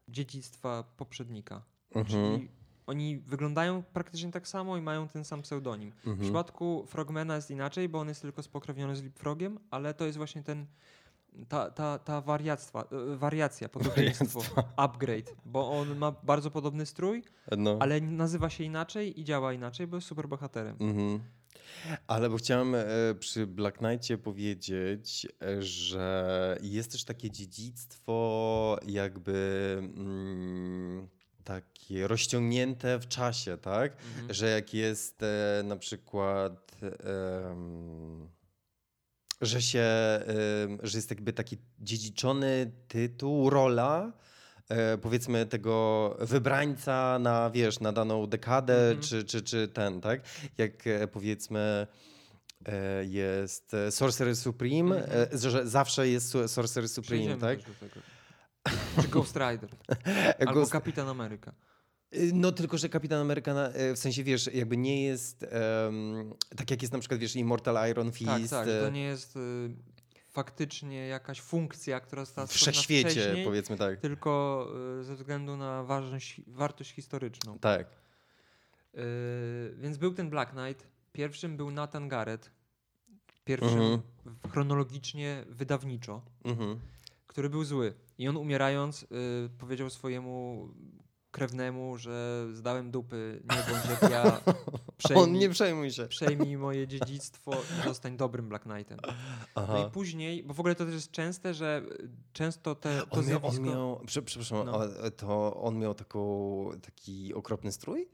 [0.07, 1.63] dziedzictwa poprzednika.
[1.95, 2.05] Mhm.
[2.05, 2.49] Czyli
[2.87, 5.91] oni wyglądają praktycznie tak samo i mają ten sam pseudonim.
[5.91, 6.19] W Mhm.
[6.19, 10.43] przypadku Frogmana jest inaczej, bo on jest tylko spokrewniony z Leapfrogiem, ale to jest właśnie
[10.43, 10.65] ten,
[11.49, 12.81] ta, ta, ta wariactwa,
[13.13, 14.41] e, wariacja, podobieństwo,
[14.75, 17.23] upgrade, bo on ma bardzo podobny strój,
[17.57, 17.77] No.
[17.79, 20.77] ale nazywa się inaczej i działa inaczej, bo jest superbohaterem.
[20.79, 21.19] Mhm.
[22.07, 22.85] Ale bo chciałem e,
[23.19, 31.07] przy Black Knightie powiedzieć, e, że jest też takie dziedzictwo jakby mm,
[31.43, 33.91] takie rozciągnięte w czasie, tak?
[33.91, 34.33] Mhm.
[34.33, 38.29] Że jak jest e, na przykład, em,
[39.41, 39.85] że się,
[40.83, 44.13] że jest jakby taki dziedziczony tytuł, rola,
[44.69, 49.01] e, powiedzmy tego wybrańca na, wiesz, na daną dekadę, Mhm.
[49.01, 50.21] czy, czy, czy ten, tak?
[50.57, 51.87] Jak e, powiedzmy
[52.65, 55.27] e, jest Sorcerer Supreme, Mhm.
[55.33, 57.59] e, że zawsze jest Sorcerer Supreme, Przejdziemy tak?
[59.01, 59.69] Czy Ghost Rider,
[60.47, 61.53] albo Ghost- Kapitan Ameryka.
[62.13, 66.71] Y, No tylko, że Kapitan Ameryka, e, w sensie wiesz, jakby nie jest em, tak
[66.71, 69.39] jak jest na przykład, wiesz, Immortal Iron Fist Tak, tak, to nie jest y,
[70.29, 73.99] faktycznie jakaś funkcja, która została wszechświecie, wcześniej, powiedzmy tak.
[73.99, 74.67] tylko
[74.99, 77.59] y, ze względu na ważność, wartość historyczną.
[77.59, 77.87] Tak.
[78.95, 80.87] Y, więc był ten Black Knight.
[81.13, 82.51] Pierwszym był Nathan Garrett.
[83.45, 84.01] Pierwszym Mhm.
[84.51, 86.79] chronologicznie, wydawniczo, Mhm.
[87.27, 87.93] który był zły.
[88.17, 89.07] I on umierając y,
[89.57, 90.69] powiedział swojemu
[91.35, 94.41] krewnemu, że zdałem dupy, nie bądź jak ja,
[94.97, 96.07] przejmij, On nie przejmuj się.
[96.07, 98.97] przejmij moje dziedzictwo i zostań dobrym Black Knightem.
[99.07, 99.13] No
[99.55, 99.85] Aha.
[99.87, 101.81] i później, bo w ogóle to też jest częste, że
[102.33, 103.65] często te, to On miał, on zjawisko...
[103.65, 104.79] miał prze, przepraszam, No.
[105.17, 108.07] to on miał taką, taki okropny strój?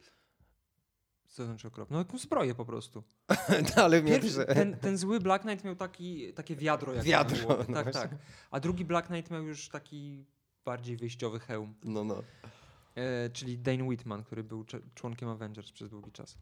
[1.28, 1.94] Co znaczy okropne?
[1.94, 3.04] No jakąś zbroję po prostu.
[3.84, 6.94] Ale miał Pierwszy, ten, ten zły Black Knight miał taki, takie wiadro.
[6.94, 7.58] Jak Wiadro, było.
[7.58, 8.02] no Tak, właśnie.
[8.02, 8.12] tak.
[8.52, 10.26] A drugi Black Knight miał już taki
[10.66, 11.74] bardziej wyjściowy hełm.
[11.84, 12.24] No, no.
[12.96, 16.38] E, czyli Dane Whitman, który był członkiem Avengers przez długi czas.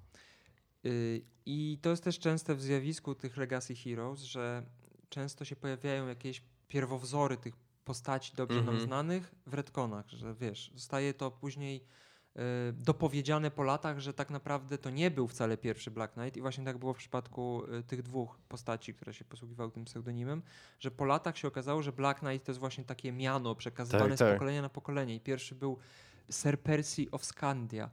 [0.85, 4.63] Y, I to jest też częste w zjawisku tych Legacy Heroes, że
[5.09, 7.53] często się pojawiają jakieś pierwowzory tych
[7.85, 8.85] postaci dobrze nam Mhm.
[8.85, 11.83] znanych w retconach, że wiesz, zostaje to później
[12.35, 12.39] y,
[12.73, 16.65] dopowiedziane po latach, że tak naprawdę to nie był wcale pierwszy Black Knight i właśnie
[16.65, 20.41] tak było w przypadku y, tych dwóch postaci, które się posługiwały tym pseudonimem,
[20.79, 24.17] że po latach się okazało, że Black Knight to jest właśnie takie miano przekazywane Tak,
[24.17, 24.33] z tak.
[24.33, 25.77] pokolenia na pokolenie i pierwszy był
[26.29, 27.89] Sir Percy of Scandia.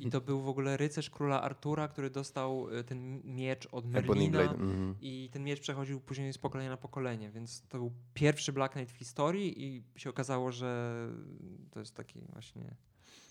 [0.00, 4.40] I to był w ogóle rycerz króla Artura, który dostał y, ten miecz od Merlina.
[4.40, 4.94] Mhm.
[5.00, 8.94] I ten miecz przechodził później z pokolenia na pokolenie, więc to był pierwszy Black Knight
[8.94, 11.08] w historii i się okazało, że
[11.70, 12.76] to jest takie właśnie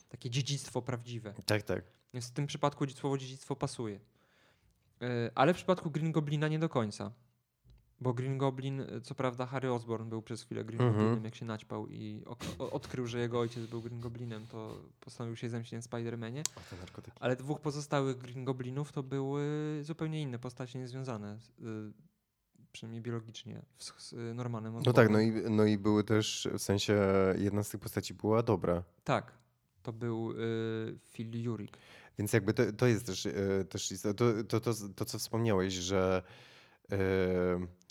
[0.09, 1.33] takie dziedzictwo prawdziwe.
[1.45, 1.83] Tak, tak.
[2.13, 3.99] Więc w tym przypadku słowo dziedzictwo pasuje.
[5.01, 7.11] Yy, Ale w przypadku Green Goblina nie do końca.
[8.03, 10.99] Bo Green Goblin, y, co prawda Harry Osborn był przez chwilę Green Mhm.
[10.99, 12.23] Goblinem, jak się naćpał i
[12.59, 16.41] odkrył, że jego ojciec był Green Goblinem, to postanowił się zemścić na Spider-Manie.
[17.19, 19.43] Ale dwóch pozostałych Green Goblinów to były
[19.81, 21.63] zupełnie inne postacie niezwiązane, y,
[22.71, 25.47] przynajmniej biologicznie, z, y, Normanem No tak, no Osbornem.
[25.47, 26.97] i, no i były też, w sensie
[27.37, 28.83] jedna z tych postaci była dobra.
[29.03, 29.31] Tak,
[29.83, 31.77] to był y, Phil Jurik.
[32.17, 33.31] Więc jakby to, to jest też, e,
[33.69, 34.13] też to,
[34.47, 36.23] to, to, to, co wspomniałeś, że
[36.91, 36.97] e,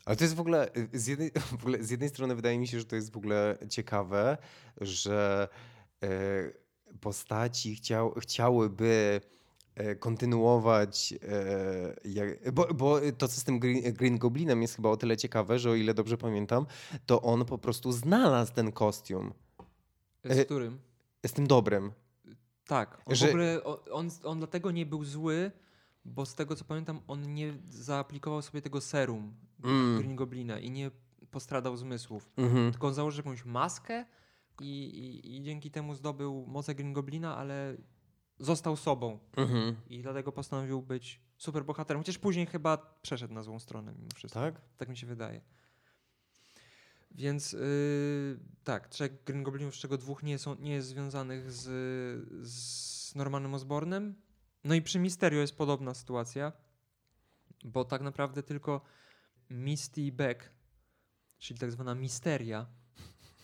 [0.05, 2.79] ale to jest w ogóle z, jednej, w ogóle z jednej strony wydaje mi się,
[2.79, 4.39] że to jest w ogóle ciekawe,
[4.81, 5.49] że
[6.03, 6.09] e,
[7.01, 9.21] postaci chciał, chciałyby
[10.01, 11.15] kontynuować,
[12.05, 15.59] jak, bo, bo to co z tym Green, Green Goblinem jest chyba o tyle ciekawe,
[15.59, 16.67] że o ile dobrze pamiętam,
[17.07, 19.33] to on po prostu znalazł ten kostium.
[20.25, 20.79] Z którym?
[21.27, 21.93] Z tym dobrym.
[22.67, 23.27] Tak, on że...
[23.27, 25.51] w ogóle, on, on dlatego nie był zły,
[26.05, 29.35] bo z tego co pamiętam, on nie zaaplikował sobie tego serum
[29.65, 29.99] mm.
[29.99, 30.91] Green Goblina i nie
[31.31, 32.31] postradał zmysłów.
[32.37, 32.71] Mm-hmm.
[32.71, 34.05] Tylko on założył jakąś maskę
[34.61, 37.77] i, i, i, dzięki temu zdobył moce Green Goblina, ale
[38.39, 39.19] został sobą.
[39.37, 39.75] Mm-hmm.
[39.87, 42.01] I dlatego postanowił być super bohaterem.
[42.01, 44.41] Chociaż później chyba przeszedł na złą stronę mimo wszystko.
[44.41, 44.61] Tak?
[44.77, 45.41] Tak mi się wydaje.
[47.11, 51.63] Więc yy, tak, trzech Green Goblinów, z czego dwóch nie, są, nie jest związanych z,
[52.49, 54.15] z Normanem Osbornem.
[54.65, 56.53] No i przy Mysterio jest podobna sytuacja,
[57.65, 58.81] bo tak naprawdę tylko
[59.53, 60.51] Misty Beck,
[61.39, 62.67] czyli tak zwana Misteria,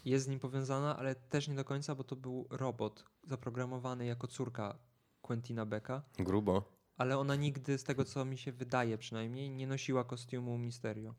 [0.05, 4.27] jest z nim powiązana, ale też nie do końca, bo to był robot zaprogramowany jako
[4.27, 4.79] córka
[5.23, 6.03] Quentina Becka.
[6.19, 6.79] Grubo.
[6.97, 11.15] Ale ona nigdy, z tego co mi się wydaje przynajmniej, nie nosiła kostiumu Misterio.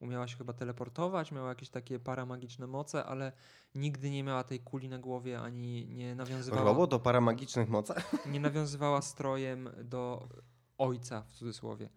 [0.00, 3.32] Umiała się chyba teleportować, miała jakieś takie paramagiczne moce, ale
[3.74, 6.64] nigdy nie miała tej kuli na głowie, ani nie nawiązywała...
[6.64, 8.26] Robot o paramagicznych mocach?
[8.26, 10.28] Nie nawiązywała strojem do
[10.78, 11.88] ojca, w cudzysłowie.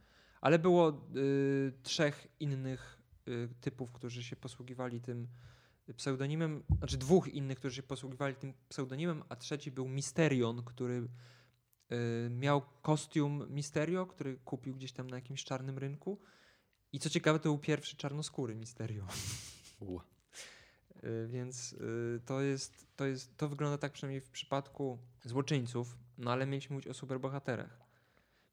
[0.42, 5.28] Ale było y, trzech innych y, typów, którzy się posługiwali tym
[5.98, 11.08] pseudonimem, znaczy dwóch innych, którzy się posługiwali tym pseudonimem, a trzeci był Misterion, który
[11.92, 16.20] y, miał kostium Misterio, który kupił gdzieś tam na jakimś czarnym rynku
[16.94, 19.08] i co ciekawe, to był pierwszy czarnoskóry Misterio.
[21.04, 26.32] Y, więc y, to jest, to jest, to wygląda tak przynajmniej w przypadku złoczyńców, no
[26.32, 27.82] ale mieliśmy mówić o superbohaterach.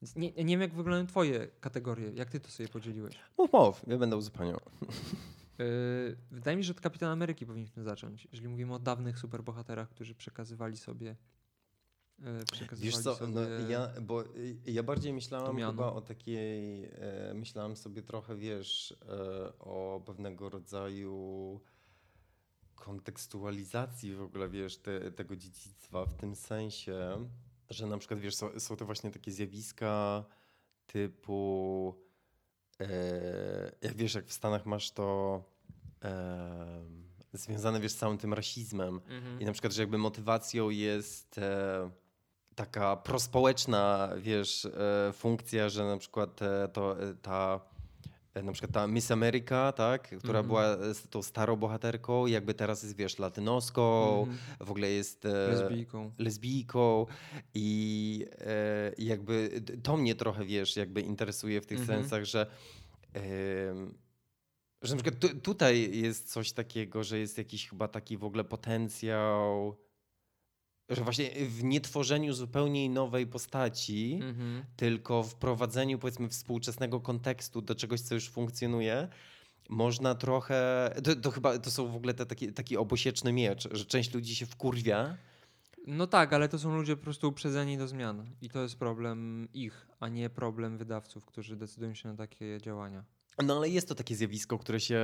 [0.02, 3.18] Więc nie, nie wiem, jak wyglądają twoje kategorie, jak ty to sobie podzieliłeś.
[3.38, 4.60] Mów, mów, ja będę uzupełniał.
[5.58, 9.88] Yy, wydaje mi się, że od Kapitana Ameryki powinniśmy zacząć, jeżeli mówimy o dawnych superbohaterach,
[9.88, 11.16] którzy przekazywali sobie
[12.22, 14.24] E, Wiesz co, no ja, bo
[14.66, 21.60] ja bardziej myślałam chyba o takiej, e, myślałam sobie trochę, wiesz, e, o pewnego rodzaju
[22.74, 27.28] kontekstualizacji w ogóle, wiesz, te, tego dziedzictwa w tym sensie,
[27.70, 30.24] że na przykład, wiesz, są, są to właśnie takie zjawiska
[30.86, 31.94] typu,
[32.80, 35.42] e, jak wiesz, jak w Stanach masz to
[36.04, 36.84] e,
[37.32, 39.40] związane, wiesz, z całym tym rasizmem mhm.
[39.40, 41.38] i na przykład, że jakby motywacją jest...
[41.38, 41.90] E,
[42.58, 47.60] taka prospołeczna, wiesz, e, funkcja, że na przykład e, to, e, ta
[48.34, 50.46] na przykład ta Miss America, tak, która mm -hmm.
[50.46, 50.76] była
[51.10, 54.66] tą starą bohaterką, jakby teraz jest, wiesz, latynoską, mm -hmm.
[54.66, 56.12] w ogóle jest lesbijką.
[56.18, 57.06] lesbijką
[57.54, 62.00] i e, jakby to mnie trochę, wiesz, jakby interesuje w tych mm -hmm.
[62.00, 62.46] sensach, że
[63.14, 63.20] e,
[64.82, 69.76] że na przykład tutaj jest coś takiego, że jest jakiś chyba taki w ogóle potencjał
[70.88, 74.64] że właśnie w nietworzeniu zupełnie nowej postaci, mhm.
[74.76, 79.08] tylko wprowadzeniu powiedzmy współczesnego kontekstu do czegoś, co już funkcjonuje,
[79.68, 80.90] można trochę.
[81.04, 84.34] To, to chyba to są w ogóle te, taki, taki obosieczny miecz, że część ludzi
[84.34, 85.16] się wkurwia.
[85.86, 88.26] No tak, ale to są ludzie po prostu uprzedzeni do zmian.
[88.42, 93.04] I to jest problem ich, a nie problem wydawców, którzy decydują się na takie działania.
[93.44, 94.98] No ale jest to takie zjawisko, które się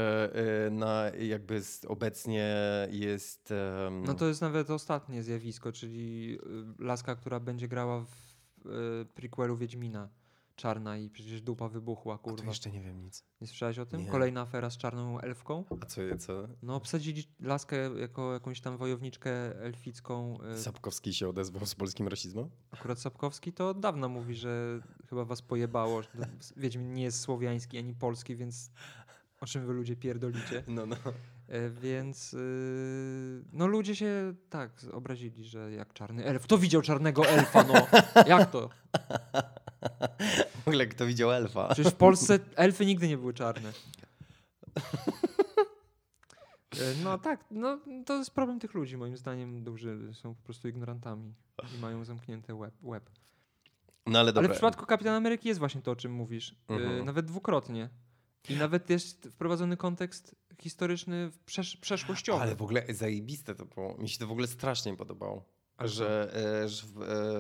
[0.67, 2.57] y, na, jakby obecnie
[2.91, 3.55] jest...
[3.87, 4.05] Um...
[4.05, 6.39] No to jest nawet ostatnie zjawisko, czyli
[6.79, 10.09] y, laska, która będzie grała w y, prequelu Wiedźmina
[10.57, 12.39] czarna i przecież dupa wybuchła, kurwa.
[12.39, 13.25] A to jeszcze nie wiem nic.
[13.41, 14.01] Nie słyszałeś o tym?
[14.01, 14.07] Nie.
[14.07, 15.65] Kolejna afera z czarną elfką.
[15.81, 16.49] A co, co?
[16.63, 20.39] No obsadzili laskę jako jakąś tam wojowniczkę elficką.
[20.55, 22.51] Y, Sapkowski się odezwał z polskim rasizmem?
[22.71, 26.01] Akurat Sapkowski to od dawna mówi, że chyba was pojebało.
[26.57, 28.71] Wiedźmin nie jest słowiański ani polski, więc
[29.41, 30.63] o czym wy ludzie pierdolicie?
[30.69, 30.97] No, no.
[31.49, 36.43] E, więc y, no ludzie się tak obrazili, że jak czarny elf.
[36.43, 37.65] Kto widział czarnego elfa?
[37.65, 37.87] No,
[38.27, 38.69] jak to?
[40.65, 41.69] W ogóle kto widział elfa?
[41.69, 43.73] Przecież w Polsce elfy nigdy nie były czarne.
[46.81, 50.69] E, no tak, no, to jest problem tych ludzi, moim zdaniem, którzy są po prostu
[50.69, 51.35] ignorantami
[51.77, 52.75] i mają zamknięty web.
[52.83, 53.11] web.
[54.07, 56.57] No ale, ale w przypadku Kapitana Ameryki jest właśnie to, o czym mówisz.
[56.71, 57.05] E, mhm.
[57.05, 57.89] Nawet dwukrotnie.
[58.49, 62.43] I nawet jest wprowadzony kontekst historyczny, przesz przeszłościowy.
[62.43, 63.97] Ale w ogóle zajebiste to było.
[63.99, 65.45] Mi się to w ogóle strasznie podobało.
[65.81, 66.87] Że, e, że,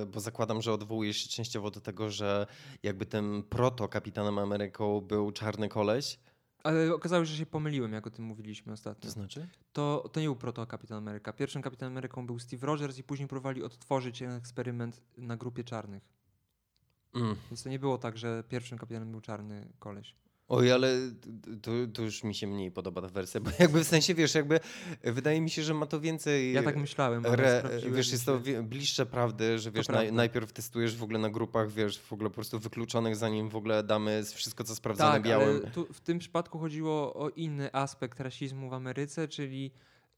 [0.02, 2.46] e, bo zakładam, że odwołujesz się częściowo do tego, że
[2.82, 6.18] jakby tym proto Kapitanem Ameryką był czarny koleś.
[6.62, 9.02] Ale okazało się, że się pomyliłem, jak o tym mówiliśmy ostatnio.
[9.02, 9.48] To znaczy?
[9.72, 11.32] To, to nie był proto Kapitan Ameryka.
[11.32, 16.02] Pierwszym Kapitan Ameryką był Steve Rogers i później próbowali odtworzyć ten eksperyment na grupie czarnych.
[17.14, 17.36] Mm.
[17.50, 20.14] Więc to nie było tak, że pierwszym kapitanem był czarny koleś.
[20.48, 20.88] Oj, ale
[21.62, 24.60] to, to już mi się mniej podoba ta wersja, bo jakby w sensie, wiesz, jakby
[25.04, 26.52] wydaje mi się, że ma to więcej...
[26.52, 31.02] Ja tak myślałem, Re, wiesz, jest to bliższe prawdy, że wiesz, naj, najpierw testujesz w
[31.02, 34.74] ogóle na grupach, wiesz, w ogóle po prostu wykluczonych, zanim w ogóle damy wszystko, co
[34.74, 35.48] sprawdzone Tak, białym.
[35.48, 39.70] ale tu w tym przypadku chodziło o inny aspekt rasizmu w Ameryce, czyli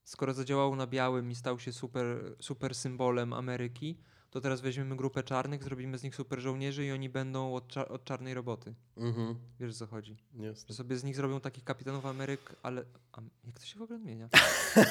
[0.04, 2.06] skoro zadziałał na białym i stał się super,
[2.40, 3.96] super symbolem Ameryki,
[4.30, 8.04] to teraz weźmiemy grupę czarnych, zrobimy z nich super żołnierzy i oni będą od, od
[8.04, 8.74] czarnej roboty.
[8.96, 9.34] Mhm.
[9.60, 10.16] Wiesz o co chodzi?
[10.34, 10.64] Jasne.
[10.68, 13.98] Że sobie z nich zrobią takich kapitanów Ameryk, ale a, jak to się w ogóle
[13.98, 14.28] odmienia?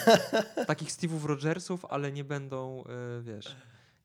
[0.67, 3.55] takich Steve'ów Rogersów, ale nie będą, e, wiesz,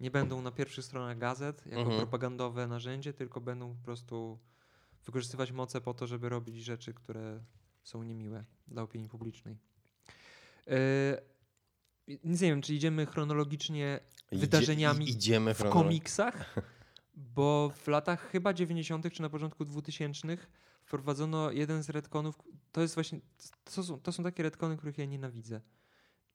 [0.01, 1.99] nie będą na pierwszych stronach gazet jako Mhm.
[1.99, 4.39] propagandowe narzędzie, tylko będą po prostu
[5.05, 7.41] wykorzystywać moce po to, żeby robić rzeczy, które
[7.83, 9.57] są niemiłe dla opinii publicznej.
[10.69, 10.77] E,
[12.25, 14.01] nic nie wiem, czy idziemy chronologicznie
[14.33, 16.55] Idzie- wydarzeniami Idziemy w komiksach,
[17.37, 19.13] bo w latach chyba 90.
[19.13, 20.39] czy na początku 2000
[20.85, 22.39] wprowadzono jeden z retconów.
[22.73, 23.21] To jest właśnie,
[23.65, 25.61] to są, to są takie retcony, których ja nienawidzę.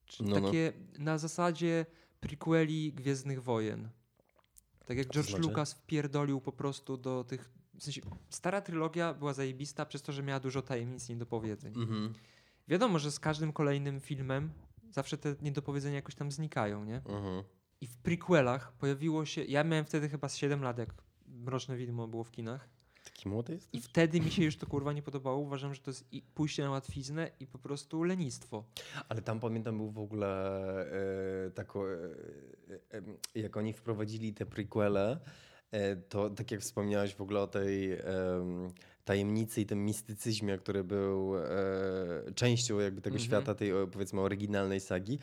[0.06, 0.46] Czy No, no.
[0.46, 1.86] takie na zasadzie
[2.20, 3.88] prequeli Gwiezdnych Wojen.
[4.86, 5.42] Tak jak George znaczy?
[5.42, 7.50] Lucas wpierdolił po prostu do tych...
[7.78, 11.74] W sensie, stara trylogia była zajebista przez to, że miała dużo tajemnic niedopowiedzeń.
[11.76, 12.14] Mhm.
[12.68, 14.50] Wiadomo, że z każdym kolejnym filmem
[14.90, 16.96] zawsze te niedopowiedzenia jakoś tam znikają, nie?
[16.96, 17.42] Mhm.
[17.80, 19.44] I w prequelach pojawiło się.
[19.44, 20.94] Ja miałem wtedy chyba z 7 lat, jak
[21.26, 22.68] Mroczne Widmo było w kinach.
[23.04, 23.74] Taki młody jest?
[23.74, 25.38] I wtedy mi się już to kurwa nie podobało.
[25.38, 28.64] Uważam, że to jest i pójście na łatwiznę i po prostu lenistwo.
[29.08, 30.30] Ale tam pamiętam był w ogóle
[31.46, 31.96] e, tako, e,
[32.92, 35.20] e, jak oni wprowadzili te prequele,
[35.70, 37.98] e, to tak jak wspomniałeś w ogóle o tej
[39.06, 41.42] tajemnicy i tym mistycyzmie, który był e,
[42.34, 43.24] częścią jakby tego Mhm.
[43.26, 45.18] świata, tej powiedzmy oryginalnej sagi,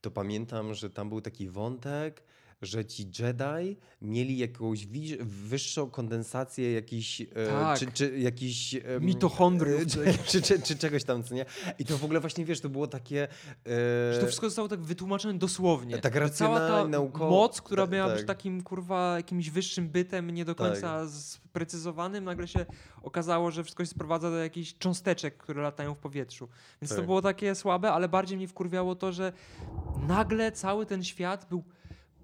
[0.00, 2.22] to pamiętam, że tam był taki wątek,
[2.62, 4.86] że ci Jedi mieli jakąś
[5.20, 7.78] wyższą kondensację jakichś, e, Tak.
[7.78, 8.74] czy, czy jakiś...
[8.74, 9.86] em, Mitochondriów, e,
[10.26, 11.44] czy, czy, czy, czegoś tam, co nie?
[11.78, 13.28] I to w ogóle właśnie, wiesz, to było takie...
[13.66, 15.98] e, Że to wszystko zostało tak wytłumaczone dosłownie.
[15.98, 18.16] Tak Że Cała ta racjonalnie, naukowo- moc, która tak, miała tak.
[18.18, 20.66] być takim kurwa jakimś wyższym bytem, nie do Tak.
[20.72, 22.66] końca sprecyzowanym, nagle się
[23.02, 26.48] okazało, że wszystko się sprowadza do jakichś cząsteczek, które latają w powietrzu.
[26.82, 27.06] Więc to Tak.
[27.06, 29.32] było takie słabe, ale bardziej mnie wkurwiało to, że
[30.08, 31.64] nagle cały ten świat był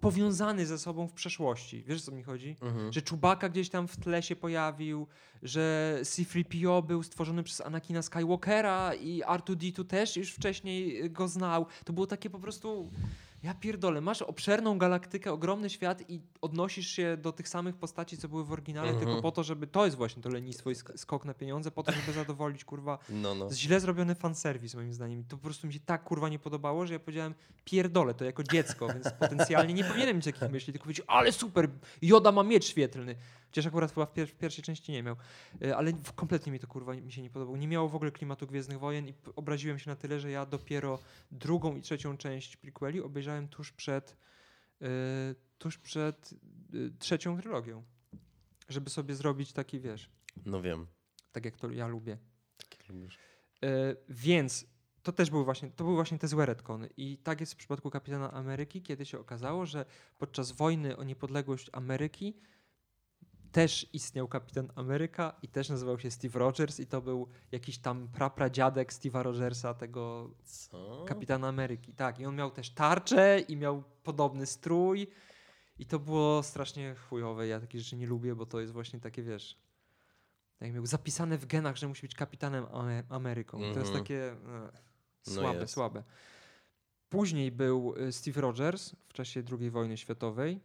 [0.05, 1.85] powiązany ze sobą w przeszłości.
[1.87, 2.57] Wiesz o co mi chodzi?
[2.63, 2.93] Mhm.
[2.93, 5.07] Że Chewbacca gdzieś tam w tle się pojawił,
[5.43, 11.67] że C-3PO był stworzony przez Anakina Skywalkera i R2-D2 też już wcześniej go znał.
[11.85, 12.91] To było takie po prostu...
[13.45, 18.29] Ja pierdolę, masz obszerną galaktykę, ogromny świat i odnosisz się do tych samych postaci, co
[18.29, 19.07] były w oryginale, Mhm.
[19.07, 19.67] tylko po to, żeby...
[19.67, 22.99] To jest właśnie to lenistwo i sk- skok na pieniądze, po to, żeby zadowolić, kurwa...
[23.11, 23.49] No, no.
[23.53, 25.21] Źle zrobiony fanserwis, moim zdaniem.
[25.21, 28.25] I to po prostu mi się tak, kurwa, nie podobało, że ja powiedziałem, pierdolę to
[28.25, 31.69] jako dziecko, więc potencjalnie nie powinienem mieć takich myśli, tylko powiedzieć, ale super,
[32.03, 33.15] Joda ma miecz świetlny.
[33.55, 35.17] Chociaż akurat chyba w, pier- w pierwszej części nie miał.
[35.63, 37.57] Y, Ale kompletnie mi to, kurwa, mi się nie podobało.
[37.57, 40.99] Nie miało w ogóle klimatu Gwiezdnych Wojen i obraziłem się na tyle, że ja dopiero
[41.31, 44.17] drugą i trzecią część prequeli obejrzałem tuż przed,
[44.83, 44.87] y,
[45.59, 46.35] tuż przed
[46.75, 47.85] y, trzecią trylogią.
[48.69, 50.11] Żeby sobie zrobić taki, wiesz,
[50.47, 50.87] No wiem.
[51.33, 52.19] tak jak to ja lubię.
[52.57, 53.19] Tak lubisz.
[53.65, 53.69] E,
[54.09, 54.67] więc
[55.03, 56.89] to też były właśnie, to były właśnie te złe retcony.
[56.97, 59.85] I tak jest w przypadku Kapitana Ameryki, kiedy się okazało, że
[60.19, 62.37] podczas wojny o niepodległość Ameryki
[63.55, 68.09] też istniał Kapitan Ameryka i też nazywał się Steve Rogers i to był jakiś tam
[68.09, 71.05] prapradziadek Steve'a Rogersa, tego Co?
[71.09, 71.93] Kapitana Ameryki.
[71.93, 75.07] Tak, i on miał też tarczę i miał podobny strój
[75.79, 77.47] i to było strasznie chujowe.
[77.47, 79.59] Ja takich rzeczy nie lubię, bo to jest właśnie takie, wiesz,
[80.61, 83.59] jak miał zapisane w genach, że musi być kapitanem Ame- Ameryką.
[83.59, 83.99] To jest Mhm.
[83.99, 84.37] takie e,
[85.27, 85.73] No słabe, jest.
[85.75, 86.03] słabe.
[87.09, 90.61] Później był e, Steve Rogers w czasie II wojny światowej.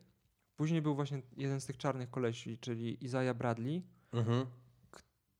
[0.59, 4.45] Później był właśnie jeden z tych czarnych kolesi, czyli Isaiah Bradley, Mhm.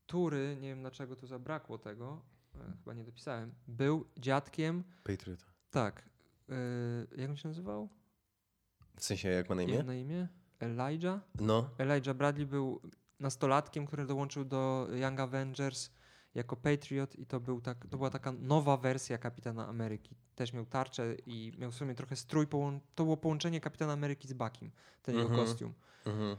[0.06, 2.22] który, nie wiem dlaczego tu zabrakło tego,
[2.56, 5.46] e, chyba nie dopisałem, był dziadkiem Patriot.
[5.70, 6.10] tak.
[6.50, 7.90] y, jak on się nazywał?
[8.96, 9.84] W sensie, jak ma na Jak imię?
[9.84, 10.28] na imię?
[10.60, 11.22] Elijah?
[11.40, 11.70] No.
[11.78, 12.82] Elijah Bradley był
[13.20, 15.90] nastolatkiem, który dołączył do Young Avengers
[16.36, 20.16] jako Patriot i to, był tak, to była taka nowa wersja Kapitana Ameryki.
[20.36, 22.48] Też miał tarczę i miał w sumie trochę strój.
[22.48, 24.72] Połą- to było połączenie Kapitana Ameryki z Buckiem,
[25.04, 25.46] ten jego Mhm.
[25.46, 25.74] kostium.
[26.06, 26.38] Mhm.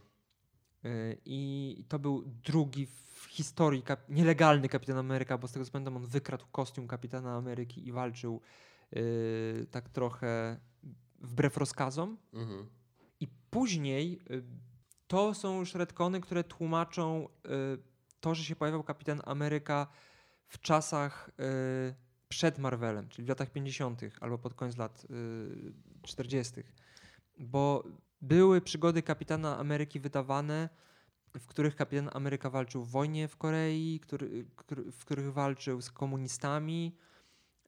[0.84, 5.72] Y, I to był drugi w historii kap- nielegalny Kapitan Ameryka, bo z tego co
[5.72, 8.40] pamiętam on wykradł kostium Kapitana Ameryki i walczył
[8.96, 10.60] y, tak trochę
[11.18, 12.16] wbrew rozkazom.
[12.32, 12.66] Mhm.
[13.20, 14.42] I później y,
[15.08, 17.89] to są już retcony, które tłumaczą y,
[18.20, 19.86] to, że się pojawiał Kapitan Ameryka
[20.46, 21.94] w czasach y,
[22.28, 24.00] przed Marvelem, czyli w latach 50.
[24.20, 26.62] albo pod koniec lat y, 40.
[27.38, 27.84] Bo
[28.22, 30.68] były przygody kapitana Ameryki wydawane,
[31.38, 34.44] w których kapitan Ameryka walczył w wojnie w Korei, który,
[34.92, 36.96] w których walczył z komunistami.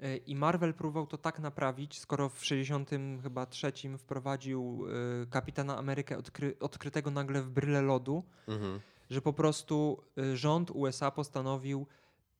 [0.05, 2.91] y, I Marvel próbował to tak naprawić, skoro w 60
[3.23, 4.87] chyba trzecim wprowadził
[5.23, 8.81] y, kapitana Amerykę odkry, odkrytego nagle w bryle lodu, Mhm.
[9.13, 11.87] Że po prostu y, rząd USA postanowił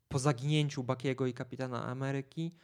[0.09, 2.55] po zaginięciu Bakiego i kapitana Ameryki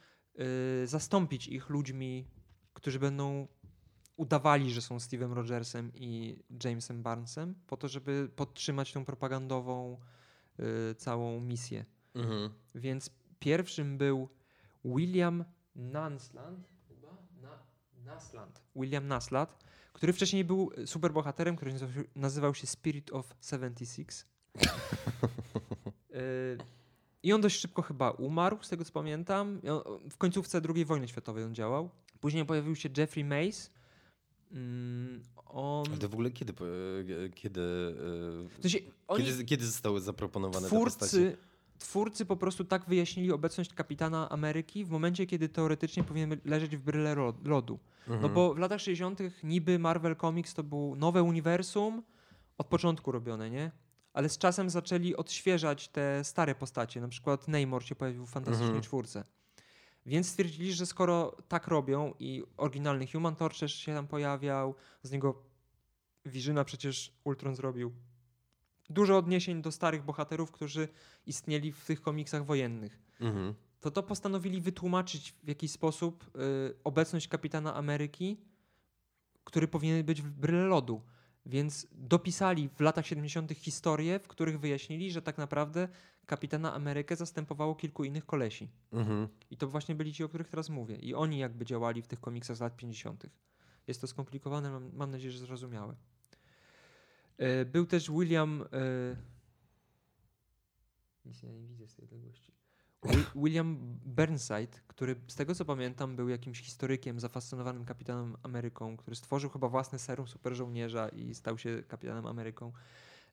[0.83, 2.27] y, zastąpić ich ludźmi,
[2.73, 3.47] którzy będą
[4.15, 9.97] udawali, że są Steve'em Rogersem i Jamesem Barnesem, po to, żeby podtrzymać tą propagandową
[10.59, 11.85] y, całą misję.
[12.15, 12.49] Mhm.
[12.75, 14.29] Więc pierwszym był
[14.85, 15.45] William
[15.75, 17.17] Nansland, chyba?
[17.41, 17.59] Na,
[18.05, 18.61] Nasland.
[18.75, 19.49] William Nasland,
[19.99, 21.73] który wcześniej był superbohaterem, który
[22.15, 24.25] nazywał się, Spirit of 76.
[26.15, 26.57] Y,
[27.23, 29.61] I on dość szybko chyba umarł, z tego co pamiętam.
[30.09, 31.89] W końcówce II wojny światowej on działał.
[32.19, 33.69] Później pojawił się Jeffrey Mace.
[34.51, 35.85] Mm, On...
[35.89, 38.79] Ale to w ogóle kiedy, po- e, kiedy, e, W sensie,
[39.17, 41.37] kiedy, kiedy zostały zaproponowane te postacie?
[41.79, 46.81] Twórcy, po prostu tak wyjaśnili obecność kapitana Ameryki w momencie, kiedy teoretycznie powinien leżeć w
[46.81, 47.79] bryle lodu.
[48.07, 48.33] No Mhm.
[48.33, 49.19] bo w latach 60.
[49.43, 52.03] niby Marvel Comics to było nowe uniwersum,
[52.57, 53.71] od początku robione, nie?
[54.13, 57.01] Ale z czasem zaczęli odświeżać te stare postacie.
[57.01, 58.83] Na przykład Namor się pojawił w Fantastycznej Mhm.
[58.83, 59.23] Czwórce.
[60.05, 65.11] Więc stwierdzili, że skoro tak robią i oryginalny Human Torch też się tam pojawiał, z
[65.11, 65.41] niego
[66.25, 67.91] Vizyna przecież Ultron zrobił
[68.89, 70.87] dużo odniesień do starych bohaterów, którzy
[71.25, 72.99] istnieli w tych komiksach wojennych.
[73.19, 73.53] Mhm.
[73.79, 78.37] To to postanowili wytłumaczyć w jakiś sposób y, obecność kapitana Ameryki,
[79.43, 81.01] który powinien być w bryle lodu.
[81.45, 83.51] Więc dopisali w latach 70.
[83.51, 85.87] historie, w których wyjaśnili, że tak naprawdę
[86.25, 88.69] kapitana Amerykę zastępowało kilku innych kolesi.
[88.91, 89.27] Mhm.
[89.51, 90.95] I to właśnie byli ci, o których teraz mówię.
[90.95, 93.25] I oni jakby działali w tych komiksach z lat 50.
[93.87, 95.95] Jest to skomplikowane, mam, mam nadzieję, że zrozumiałe.
[97.39, 98.61] E, Był też William.
[98.73, 99.15] e,
[101.25, 102.53] Nic ja nie widzę z tej odległości.
[103.03, 109.15] Wi- William Burnside, który z tego co pamiętam był jakimś historykiem zafascynowanym kapitanem Ameryką, który
[109.15, 112.71] stworzył chyba własne serum super żołnierza i stał się kapitanem Ameryką.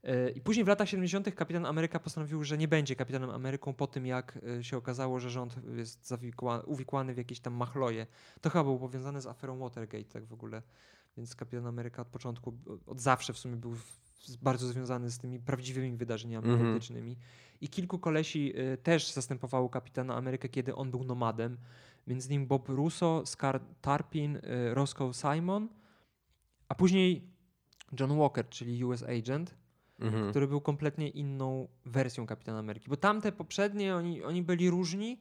[0.03, 1.35] E, I później w latach 70.
[1.35, 5.57] kapitan Ameryka postanowił, że nie będzie kapitanem Ameryką po tym, jak się okazało, że rząd
[5.77, 6.15] jest
[6.67, 8.07] uwikłany w jakieś tam machloje.
[8.41, 10.63] To chyba było powiązane z aferą Watergate, tak w ogóle.
[11.17, 12.53] Więc kapitan Ameryka od początku,
[12.87, 13.75] od zawsze w sumie był
[14.43, 16.67] bardzo związany z tymi prawdziwymi wydarzeniami Mhm.
[16.67, 17.17] politycznymi.
[17.61, 21.57] I kilku kolesi e, też zastępowało kapitana Amerykę, kiedy on był nomadem.
[22.07, 25.69] Między nim Bob Russo, Scar Tarpin, e, Roscoe Simon,
[26.69, 27.23] a później
[28.01, 29.55] John Walker, czyli US Agent,
[29.99, 30.31] Mhm.
[30.31, 32.89] który był kompletnie inną wersją Kapitana Ameryki.
[32.91, 35.21] Bo tamte poprzednie, oni, oni byli różni,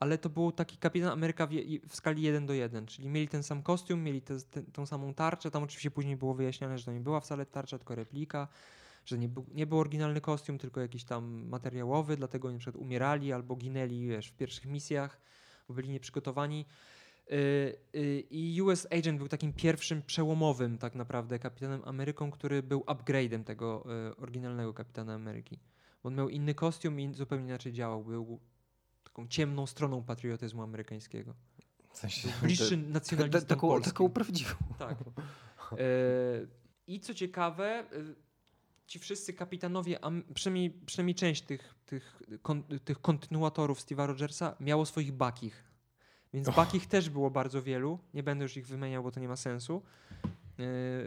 [0.00, 3.62] ale to był taki Kapitan Ameryka w, skali 1 do 1, czyli mieli ten sam
[3.62, 5.50] kostium, mieli te, te, tą samą tarczę.
[5.50, 8.48] Tam oczywiście później było wyjaśniane, że to nie była wcale tarcza, tylko replika,
[9.04, 13.32] że nie był, nie był oryginalny kostium, tylko jakiś tam materiałowy, dlatego na przykład umierali
[13.32, 15.20] albo ginęli wiesz, w pierwszych misjach,
[15.68, 16.64] bo byli nieprzygotowani.
[17.30, 17.36] Yy,
[17.92, 23.44] yy, I US Agent był takim pierwszym przełomowym tak naprawdę kapitanem Ameryką, który był upgrade'em
[23.44, 25.58] tego yy, oryginalnego kapitana Ameryki.
[26.02, 28.04] On miał inny kostium i zupełnie inaczej działał.
[28.04, 28.40] Był
[29.16, 31.34] taką ciemną stroną patriotyzmu amerykańskiego.
[31.92, 32.78] W sensie, bliższy
[33.30, 33.92] ta- taką, polskim.
[33.92, 34.54] taką prawdziwą.
[34.78, 34.98] Tak.
[35.72, 35.76] E,
[36.86, 37.84] I co ciekawe, e,
[38.86, 39.98] ci wszyscy kapitanowie,
[40.34, 45.64] przynajmniej, przynajmniej część tych, tych, kon, tych kontynuatorów Steve'a Rogersa miało swoich bakich.
[46.32, 47.98] Więc bakich też było bardzo wielu.
[48.14, 49.82] Nie będę już ich wymieniał, bo to nie ma sensu.
[50.24, 50.62] E,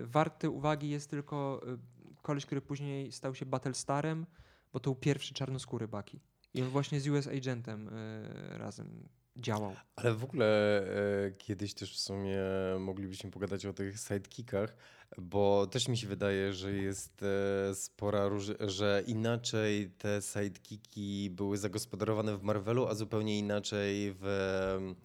[0.06, 1.78] Warty uwagi jest tylko e,
[2.22, 4.26] koleś, który później stał się Battlestarem,
[4.74, 6.20] bo to był pierwszy czarnoskóry baki.
[6.54, 9.76] I on właśnie z US Agentem e, razem działał.
[9.96, 10.80] Ale w ogóle
[11.26, 12.40] e, kiedyś też w sumie
[12.80, 14.76] moglibyśmy pogadać o tych sidekickach,
[15.18, 18.30] bo też mi się wydaje, że jest e, spora
[18.60, 24.96] że inaczej te sidekicki były zagospodarowane w Marvelu, a zupełnie inaczej w,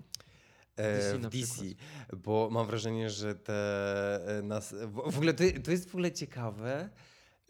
[0.76, 1.30] DC w DC.
[1.30, 2.20] przykład.
[2.22, 6.90] Bo mam wrażenie, że te nas, w ogóle to, to jest w ogóle ciekawe,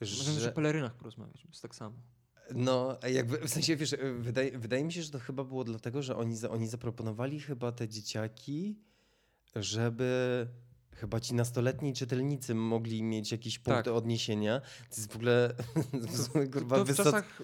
[0.01, 2.14] Możemy że o pelerynach porozmawiać, jest tak samo.
[2.55, 6.17] No, jakby w sensie wiesz, wydaje, wydaje mi się, że to chyba było dlatego, że
[6.17, 8.79] oni, oni zaproponowali chyba te dzieciaki,
[9.55, 10.47] żeby
[10.95, 13.95] chyba ci nastoletni czytelnicy mogli mieć jakiś punkt Tak.
[13.95, 14.61] odniesienia.
[14.61, 15.55] To jest w ogóle
[16.13, 17.41] w sumie, kurwa, To w wysoc- czasach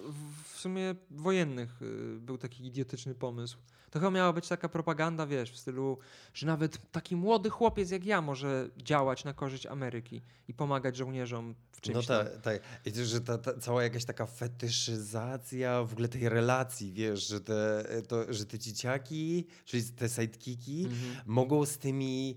[0.53, 3.57] w- sumie wojennych y, był taki idiotyczny pomysł.
[3.91, 5.97] To chyba miała być taka propaganda, wiesz, w stylu,
[6.33, 11.55] że nawet taki młody chłopiec jak ja może działać na korzyść Ameryki i pomagać żołnierzom
[11.71, 12.61] w czymś No tak, tak.
[12.85, 17.41] I to, że ta, ta cała jakaś taka fetyszyzacja w ogóle tej relacji, wiesz, że
[17.41, 21.15] te, to, że te dzieciaki, czyli te sidekiki Mhm.
[21.25, 22.35] mogą z tymi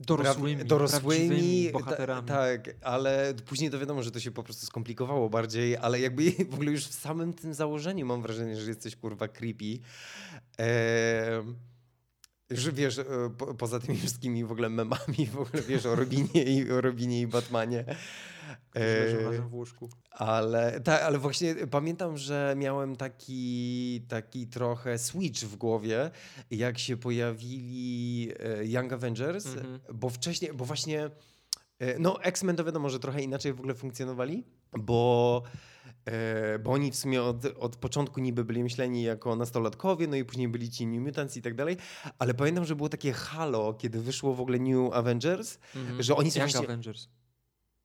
[0.00, 2.28] Dorosłymi, dorosłymi bohaterami.
[2.28, 6.54] tak, ale później to wiadomo, że to się po prostu skomplikowało bardziej, ale jakby w
[6.54, 9.78] ogóle już w samym tym założeniu mam wrażenie, że jesteś kurwa creepy.
[12.50, 13.04] Że wiesz, e,
[13.38, 17.20] po, poza tymi wszystkimi w ogóle memami, w ogóle wiesz o Robinie i, o Robinie
[17.20, 17.84] i Batmanie.
[18.74, 19.88] Leżą razem w łóżku.
[20.10, 26.10] ale, tak, ale właśnie pamiętam, że miałem taki, taki trochę switch w głowie,
[26.50, 29.80] jak się pojawili e, Young Avengers, Mhm.
[29.94, 31.10] bo wcześniej, bo właśnie,
[31.78, 34.44] e, no X-Men to wiadomo, że trochę inaczej w ogóle funkcjonowali,
[34.78, 35.42] bo,
[36.04, 40.24] e, bo oni w sumie od, od początku niby byli myśleni jako nastolatkowie, no i
[40.24, 41.76] później byli ci New Mutants i tak dalej,
[42.18, 46.02] ale pamiętam, że było takie halo, kiedy wyszło w ogóle New Avengers, Mhm.
[46.02, 47.08] że oni są Young właśnie- Avengers.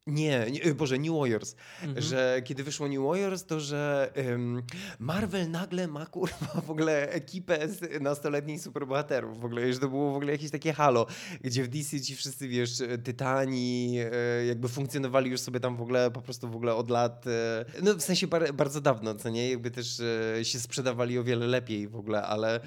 [0.07, 2.01] Nie, nie, Boże, New Warriors, Mhm.
[2.01, 4.63] że kiedy wyszło New Warriors, to że ym,
[4.99, 9.39] Marvel nagle ma kurwa w ogóle ekipę z nastoletnich superbohaterów.
[9.39, 11.05] W ogóle, że to było w ogóle jakieś takie halo,
[11.41, 12.71] gdzie w DC ci wszyscy, wiesz,
[13.03, 17.25] Tytani e, jakby funkcjonowali już sobie tam w ogóle po prostu w ogóle od lat,
[17.27, 19.99] e, no w sensie bar, bardzo dawno, co nie, jakby też
[20.39, 22.59] e, się sprzedawali o wiele lepiej w ogóle, ale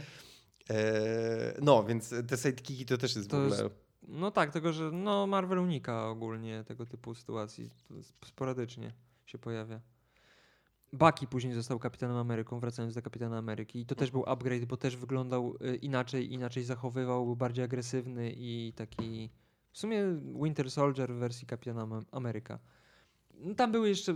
[0.71, 3.63] e, no, więc te sidekiki to też jest To w ogóle...
[3.63, 7.71] jest- No tak, tego, że no Marvel unika ogólnie tego typu sytuacji.
[8.25, 8.93] Sporadycznie
[9.27, 9.81] się pojawia.
[10.93, 13.81] Bucky później został kapitanem Ameryką, wracając do kapitana Ameryki.
[13.81, 18.33] I to też był upgrade, bo też wyglądał y, inaczej, inaczej zachowywał, był bardziej agresywny
[18.37, 19.31] i taki
[19.73, 20.05] w sumie
[20.43, 22.59] Winter Soldier w wersji kapitana Am- Ameryka.
[23.35, 24.15] No, tam były jeszcze,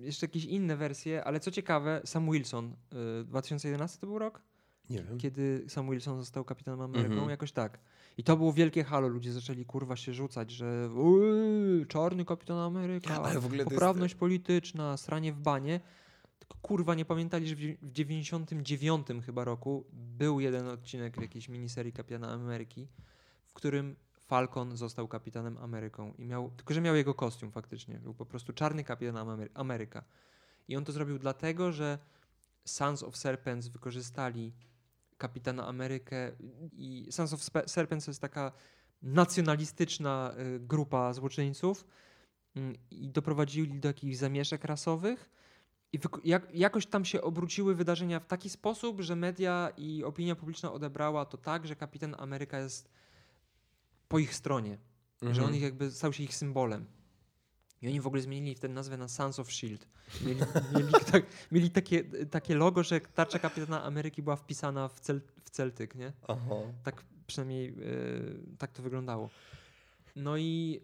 [0.00, 2.74] jeszcze jakieś inne wersje, ale co ciekawe, Sam Wilson,
[3.20, 4.42] y, 2011 to był rok?
[4.90, 5.18] Nie wiem.
[5.18, 7.30] kiedy Sam Wilson został kapitanem Ameryką, Mhm.
[7.30, 7.78] jakoś tak.
[8.18, 13.22] I to było wielkie halo, ludzie zaczęli kurwa się rzucać, że "Uuu, czarny kapitan Ameryka,
[13.22, 15.80] Ale w ogóle to jest- poprawność polityczna, sranie w banie.
[16.38, 21.48] Tylko kurwa nie pamiętali, że w dziew- w 99 chyba roku był jeden odcinek jakiejś
[21.48, 22.88] miniserii Kapitana Ameryki,
[23.44, 28.14] w którym Falcon został kapitanem Ameryką i miał, tylko że miał jego kostium faktycznie, był
[28.14, 30.04] po prostu czarny kapitan Amery- Ameryka.
[30.68, 31.98] I on to zrobił dlatego, że
[32.64, 34.52] Sons of Serpents wykorzystali
[35.20, 36.32] Kapitana Amerykę
[36.72, 38.52] i Sons of Serpents to jest taka
[39.02, 41.86] nacjonalistyczna y, grupa złoczyńców
[42.56, 45.30] mm, i doprowadzili do jakichś zamieszek rasowych
[45.92, 50.72] i jak, jakoś tam się obróciły wydarzenia w taki sposób, że media i opinia publiczna
[50.72, 52.90] odebrała to tak, że Kapitan Ameryka jest
[54.08, 54.78] po ich stronie,
[55.22, 55.48] że Mhm.
[55.48, 56.86] on ich jakby stał się ich symbolem.
[57.82, 59.86] I oni w ogóle zmienili wtedy nazwę na Sons of Shield.
[60.26, 60.40] Mieli,
[60.74, 65.50] mieli, tak, mieli takie, takie logo, że tarcza Kapitana Ameryki była wpisana w, cel, w
[65.50, 66.12] Celtyk, nie?
[66.28, 66.54] Aha.
[66.82, 69.30] Tak przynajmniej y, tak to wyglądało.
[70.16, 70.80] No i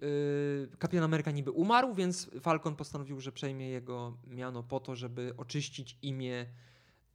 [0.73, 5.35] y, Kapitan Ameryka niby umarł, więc Falcon postanowił, że przejmie jego miano po to, żeby
[5.37, 6.47] oczyścić imię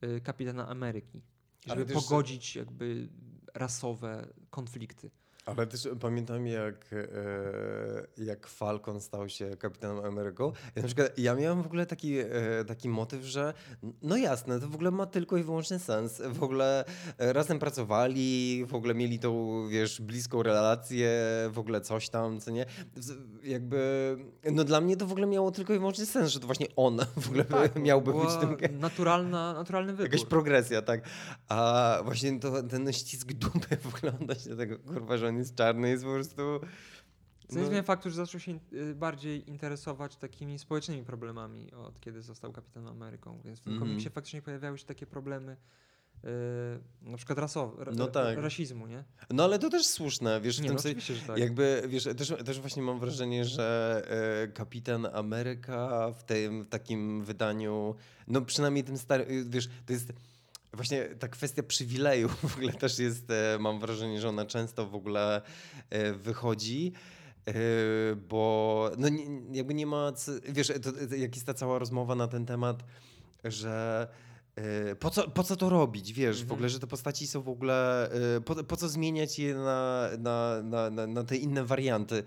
[0.03, 1.21] y, Kapitana Ameryki.
[1.65, 3.09] Żeby pogodzić jakby
[3.53, 5.11] rasowe konflikty.
[5.45, 10.51] Ale też pamiętam, jak, e, jak Falcon stał się kapitanem Ameryką.
[10.75, 12.27] Ja, na przykład, ja miałem w ogóle taki, e,
[12.67, 13.53] taki motyw, że
[14.01, 16.21] no jasne, to w ogóle ma tylko i wyłącznie sens.
[16.29, 16.85] W ogóle
[17.17, 21.09] e, razem pracowali, w ogóle mieli tą, wiesz, bliską relację,
[21.49, 22.65] w ogóle coś tam, co nie.
[23.43, 24.17] Jakby,
[24.51, 26.97] no dla mnie to w ogóle miało tylko i wyłącznie sens, że to właśnie on
[27.21, 30.13] w ogóle miałby być Tak, tym naturalna, naturalny wybór.
[30.13, 31.01] Jakaś progresja, tak.
[31.47, 36.03] A właśnie to, ten ścisk dupy wygląda się tego, kurwa, że on jest czarny, jest
[36.03, 36.41] po prostu...
[37.51, 42.51] Nie zmienia faktu, że zaczął się y, bardziej interesować takimi społecznymi problemami od kiedy został
[42.51, 43.41] kapitanem Ameryką.
[43.45, 43.89] Więc w tym Mhm.
[43.91, 45.57] komiksie faktycznie pojawiały się takie problemy
[46.23, 46.27] y,
[47.01, 48.37] na przykład rasowe, ra, No tak.
[48.37, 49.03] rasizmu, nie?
[49.29, 51.37] No ale to też słuszne, wiesz, w Nie, tym no sensie, tak.
[51.37, 54.01] jakby, wiesz, też, też właśnie mam wrażenie, że
[54.43, 57.95] e, Kapitan Ameryka w tym w takim wydaniu,
[58.27, 60.13] no przynajmniej tym starym, wiesz, to jest...
[60.73, 64.95] Właśnie ta kwestia przywileju w ogóle też jest, e, mam wrażenie, że ona często w
[64.95, 65.41] ogóle
[65.89, 66.93] e, wychodzi,
[67.47, 67.53] e,
[68.15, 69.07] bo no
[69.51, 70.11] jakby nie ma,
[70.49, 72.83] wiesz, to, to, jak jest ta cała rozmowa na ten temat,
[73.43, 74.07] że
[74.99, 76.53] po co, po co to robić, wiesz, w Mhm.
[76.55, 80.61] ogóle, że te postaci są w ogóle, e, po, po co zmieniać je na, na,
[80.63, 82.23] na, na, na te inne warianty.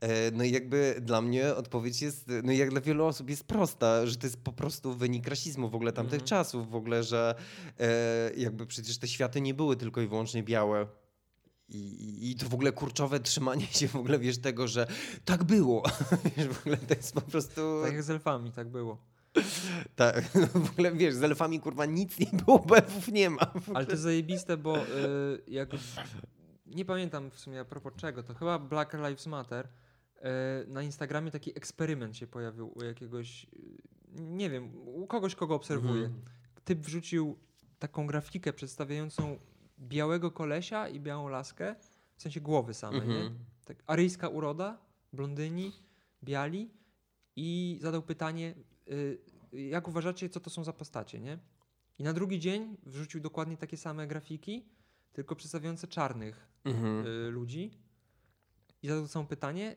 [0.00, 3.44] E, No i jakby dla mnie odpowiedź jest, no i jak dla wielu osób jest
[3.44, 6.28] prosta, że to jest po prostu wynik rasizmu w ogóle tamtych Mhm.
[6.28, 7.34] czasów, w ogóle, że
[8.36, 10.86] jakby przecież te światy nie były tylko i wyłącznie białe.
[11.68, 14.86] i, I to w ogóle kurczowe trzymanie się w ogóle, wiesz, tego, że
[15.24, 15.82] tak było.
[16.36, 17.80] wiesz, w ogóle to jest po prostu...
[17.84, 18.98] Tak jak z elfami, tak było.
[19.96, 20.22] Tak,
[20.64, 23.52] w ogóle wiesz, z elfami kurwa nic nie było, bo elfów nie ma.
[23.74, 24.88] Ale to jest zajebiste, bo y,
[25.48, 25.68] jak...
[26.66, 29.66] Nie pamiętam w sumie a propos czego, to chyba Black Lives Matter.
[29.66, 33.48] Y, na Instagramie taki eksperyment się pojawił u jakiegoś, y,
[34.20, 36.04] nie wiem, u kogoś, kogo obserwuję.
[36.04, 36.22] Mhm.
[36.64, 37.38] Typ wrzucił
[37.78, 39.38] taką grafikę przedstawiającą
[39.78, 41.74] białego kolesia i białą laskę,
[42.16, 43.16] w sensie głowy same, nie?
[43.16, 43.38] Mhm.
[43.64, 44.78] Tak, aryjska uroda,
[45.12, 45.72] blondyni,
[46.24, 46.70] biali
[47.36, 48.54] i zadał pytanie,
[49.52, 51.38] jak uważacie, co to są za postacie, nie?
[51.98, 54.68] I na drugi dzień wrzucił dokładnie takie same grafiki,
[55.12, 57.06] tylko przedstawiające czarnych Mhm.
[57.06, 57.70] y, ludzi
[58.82, 59.76] i zadał to samo pytanie,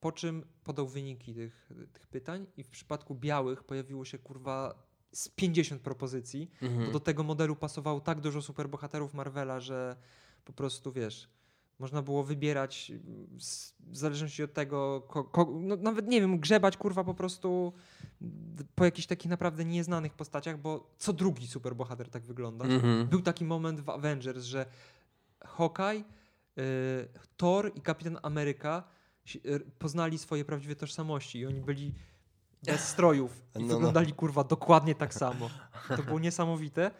[0.00, 5.28] po czym podał wyniki tych, tych pytań i w przypadku białych pojawiło się kurwa z
[5.28, 6.86] 50 propozycji, Mhm.
[6.86, 9.96] to do tego modelu pasowało tak dużo superbohaterów Marvela, że
[10.44, 11.28] po prostu wiesz,
[11.82, 16.38] można było wybierać mm, z- w zależności od tego, ko, ko, no nawet nie wiem,
[16.40, 17.72] grzebać kurwa po prostu
[18.74, 22.64] po jakichś takich naprawdę nieznanych postaciach, bo co drugi superbohater tak wygląda.
[22.64, 23.06] Mhm.
[23.06, 24.66] Był taki moment w Avengers, że
[25.44, 26.04] Hawkeye,
[26.58, 28.82] y, Thor i Kapitan Ameryka
[29.36, 31.94] y, poznali swoje prawdziwe tożsamości i oni byli
[32.62, 33.74] bez strojów i No, no.
[33.74, 35.50] wyglądali kurwa dokładnie tak samo.
[35.96, 36.90] To było niesamowite.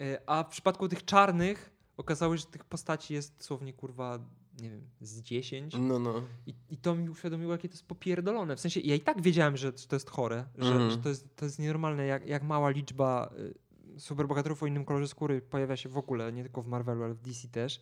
[0.00, 4.18] Y, A w przypadku tych czarnych okazało się, że tych postaci jest dosłownie kurwa,
[4.60, 5.74] nie wiem, z 10.
[5.80, 6.22] No, no.
[6.46, 8.56] I, I to mi uświadomiło, jakie to jest popierdolone.
[8.56, 10.90] W sensie, ja i tak wiedziałem, że to jest chore, że, Mhm.
[10.90, 13.30] że to, jest, to jest nienormalne, jak, jak mała liczba
[13.96, 17.14] y, superbohaterów o innym kolorze skóry pojawia się w ogóle, nie tylko w Marvelu, ale
[17.14, 17.80] w DC też.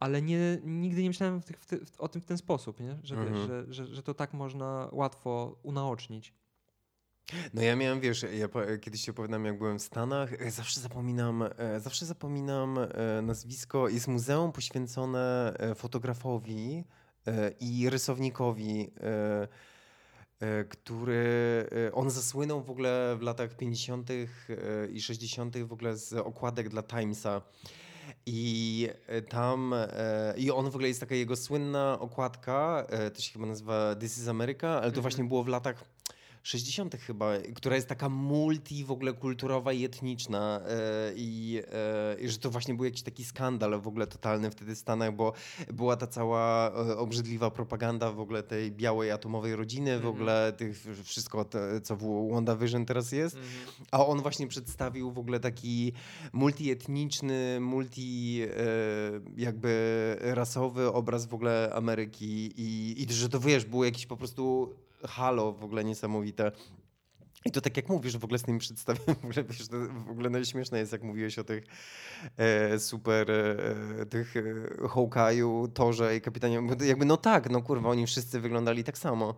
[0.00, 2.80] Ale nie, nigdy nie myślałem w tych, w ty, w, o tym w ten sposób,
[2.80, 2.98] nie?
[3.02, 3.46] Że, wiesz, Mhm.
[3.46, 6.34] że, że, że to tak można łatwo unaocznić.
[7.54, 8.48] No ja miałem, wiesz, ja
[8.80, 13.88] kiedyś ci opowiadam, jak byłem w Stanach, e, zawsze zapominam, e, zawsze zapominam e, nazwisko.
[13.88, 16.84] Jest muzeum poświęcone fotografowi
[17.60, 18.90] i rysownikowi,
[20.68, 24.10] który, on zasłynął w ogóle w latach 50.
[24.10, 24.26] e,
[24.92, 25.58] i 60.
[25.58, 27.42] w ogóle z okładek dla Timesa.
[28.26, 28.88] I
[29.28, 29.74] tam,
[30.36, 34.28] i on w ogóle jest taka jego słynna okładka, to się chyba nazywa This is
[34.28, 35.02] America, ale to Mhm.
[35.02, 35.84] właśnie było w latach
[36.44, 36.96] 60.
[36.96, 42.38] chyba, która jest taka multi w ogóle kulturowa i etniczna e, i, e, i że
[42.38, 45.32] to właśnie był jakiś taki skandal w ogóle totalny wtedy w Stanach, bo
[45.72, 50.14] była ta cała e, obrzydliwa propaganda w ogóle tej białej atomowej rodziny, w Mhm.
[50.14, 53.36] ogóle tych wszystko, to, co w WandaVision teraz jest.
[53.90, 55.92] A on właśnie przedstawił w ogóle taki
[56.32, 58.40] multietniczny, multi
[59.36, 59.74] jakby
[60.20, 64.74] rasowy obraz w ogóle Ameryki i, i że to wiesz, było jakieś po prostu
[65.08, 66.52] halo w ogóle niesamowite.
[67.46, 69.76] I to tak jak mówisz w ogóle z tym przedstawieniem, w ogóle, wiesz, to
[70.06, 71.64] w ogóle najśmieszne jest jak mówiłeś o tych
[72.36, 74.42] e, super, e, tych e,
[74.88, 79.34] Hawkeye'u, Torze i Kapitanie, jakby no tak, no kurwa, oni wszyscy wyglądali tak samo.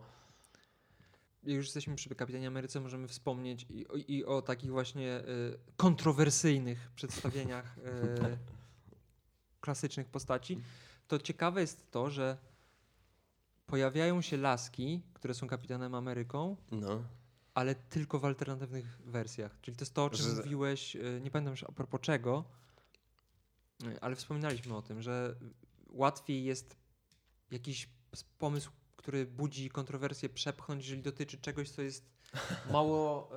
[1.43, 5.59] Jak już jesteśmy przy Kapitanie Ameryce, możemy wspomnieć i, o- i o takich właśnie y,
[5.77, 8.39] kontrowersyjnych przedstawieniach y,
[9.61, 10.61] klasycznych postaci.
[11.09, 12.37] To ciekawe jest to, że
[13.67, 17.03] pojawiają się laski, które są Kapitanem Ameryką, No.
[17.55, 19.61] ale tylko w alternatywnych wersjach.
[19.61, 22.45] Czyli to jest to, o czym Że- mówiłeś, y, nie pamiętam już a propos czego,
[23.85, 25.37] y, ale wspominaliśmy o tym, że
[25.91, 26.77] łatwiej jest
[27.51, 27.89] jakiś
[28.39, 32.11] pomysł, który budzi kontrowersję, przepchnąć, jeżeli dotyczy czegoś, co jest
[32.73, 33.31] mało.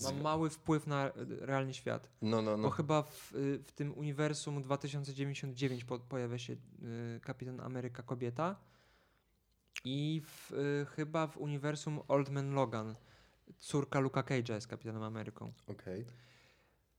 [0.00, 2.10] y, ma mały wpływ na realny świat.
[2.22, 2.70] No, no, Bo no.
[2.70, 3.30] chyba w,
[3.66, 6.56] w tym uniwersum 2099 po, pojawia się
[7.22, 8.56] Kapitan Ameryka kobieta
[9.86, 12.94] i w, y, chyba w uniwersum Old Man Logan
[13.58, 15.52] córka Luka Cage'a jest Kapitanem Ameryką.
[15.66, 16.04] Okej.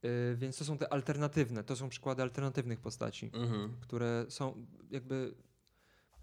[0.05, 3.77] Y, więc to są te alternatywne, to są przykłady alternatywnych postaci, Mhm.
[3.81, 5.35] które są jakby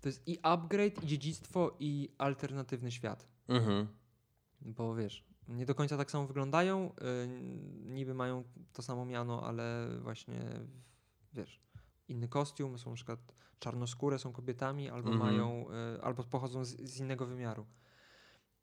[0.00, 3.28] to jest i upgrade, i dziedzictwo, i alternatywny świat.
[3.48, 3.86] Mhm.
[4.60, 6.92] Bo wiesz, nie do końca tak samo wyglądają,
[7.24, 7.28] y,
[7.86, 10.40] niby mają to samo miano, ale właśnie
[11.32, 11.60] wiesz,
[12.08, 13.20] inny kostium, są na przykład
[13.58, 15.18] czarnoskóre, są kobietami, albo Mhm.
[15.18, 17.66] mają, y, albo pochodzą z, z innego wymiaru.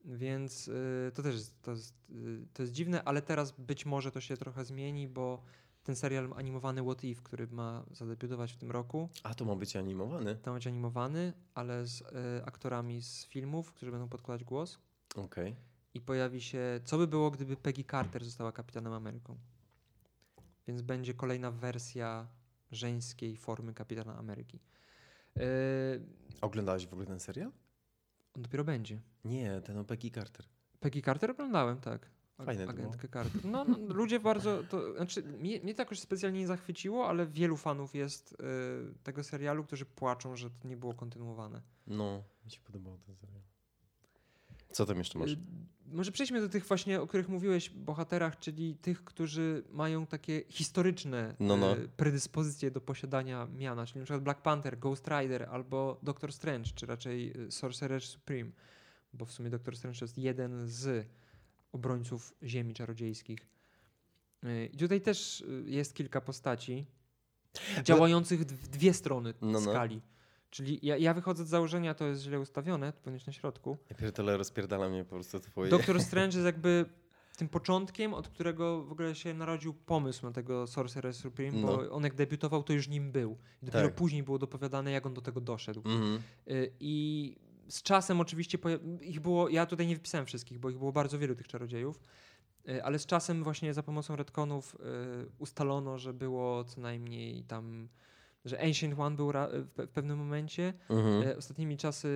[0.06, 4.12] Więc y, to też jest, to, jest, y, to jest dziwne, ale teraz być może
[4.12, 5.42] to się trochę zmieni, bo
[5.84, 9.76] ten serial animowany What If, który ma zadebiutować w tym roku, A to ma być
[9.76, 10.36] animowany?
[10.36, 12.04] to ma być animowany, ale z
[12.46, 14.80] aktorami z filmów, którzy będą podkładać głos
[15.16, 15.56] Okej.
[15.94, 19.38] i pojawi się, co by było, gdyby Peggy Carter została Kapitanem Ameryką.
[20.68, 22.28] Więc będzie kolejna wersja
[22.72, 24.60] żeńskiej formy Kapitana Ameryki.
[25.36, 25.44] Yy,
[26.42, 27.52] Oglądałeś w ogóle ten serial?
[28.36, 29.02] on dopiero będzie.
[29.26, 30.46] Nie, ten o Peggy Carter.
[30.80, 32.10] Peggy Carter oglądałem, tak.
[32.46, 33.46] Fajne agentkę Carter.
[33.46, 37.58] No, no, ludzie bardzo, to, znaczy mnie, mnie to jakoś specjalnie nie zachwyciło, ale wielu
[37.58, 38.36] fanów jest y,
[39.04, 41.62] tego serialu, którzy płaczą, że to nie było kontynuowane.
[41.88, 43.42] No, mi się podobało ten serial.
[44.72, 45.32] Co tam jeszcze masz?
[45.32, 45.38] Y,
[45.86, 51.36] Może przejdźmy do tych właśnie, o których mówiłeś, bohaterach, czyli tych, którzy mają takie historyczne
[51.40, 51.78] No, no.
[51.78, 56.70] y, predyspozycje do posiadania miana, czyli na przykład Black Panther, Ghost Rider albo Doctor Strange,
[56.76, 58.52] czy raczej y, Sorcerer Supreme,
[59.14, 61.08] bo w sumie Doctor Strange to jest jeden z
[61.72, 63.48] obrońców ziemi czarodziejskich.
[64.74, 66.86] I tutaj też jest kilka postaci
[67.84, 69.74] działających w dwie strony No, no.
[70.52, 73.78] Czyli ja, ja wychodzę z założenia, to jest źle ustawione, to powinieneś na środku.
[73.90, 75.70] Ja pierdolę, rozpierdala mnie po prostu twoje...
[75.72, 76.86] Doktor Strange jest jakby
[77.38, 81.68] tym początkiem, od którego w ogóle się narodził pomysł na tego Sorcerer Supreme, No.
[81.68, 83.38] bo on jak debiutował, to już nim był.
[83.62, 83.96] I dopiero Tak.
[83.96, 85.82] później było dopowiadane, jak on do tego doszedł.
[85.86, 86.22] Mhm.
[86.48, 87.36] Y, I
[87.68, 91.20] z czasem oczywiście poja- ich było, ja tutaj nie wypisałem wszystkich, bo ich było bardzo
[91.20, 92.00] wielu tych czarodziejów,
[92.70, 94.78] y, ale z czasem właśnie za pomocą retconów y,
[95.40, 97.88] ustalono, że było co najmniej tam,
[98.46, 99.34] że Ancient One był w,
[99.76, 100.74] pe- w pewnym momencie.
[100.90, 101.28] Mhm.
[101.28, 102.08] E, Ostatnimi czasy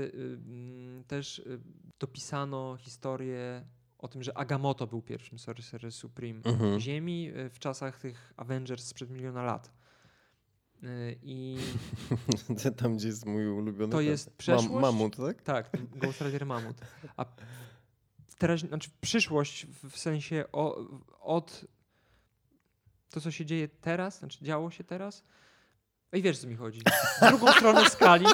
[1.01, 1.59] y, też y,
[1.99, 3.65] dopisano historię
[3.97, 6.79] o tym, że Agamotto był pierwszym Sorcerer Supreme Mhm.
[6.79, 9.71] Ziemi y, w czasach tych Avengers sprzed miliona lat.
[10.83, 11.57] Y, I
[12.77, 13.91] Tam, gdzie jest mój ulubiony...
[13.91, 14.69] To jest przeszłość?
[14.69, 15.41] Mam, mamut, tak?
[15.41, 16.77] tak, Ghost Rider Mamut.
[17.17, 17.25] A
[18.37, 20.85] teraz, znaczy przyszłość w, w sensie o,
[21.21, 21.65] od
[23.09, 25.23] to, co się dzieje teraz, znaczy działo się teraz.
[26.13, 26.81] I wiesz, co mi chodzi.
[27.21, 28.25] W drugą stronę skali.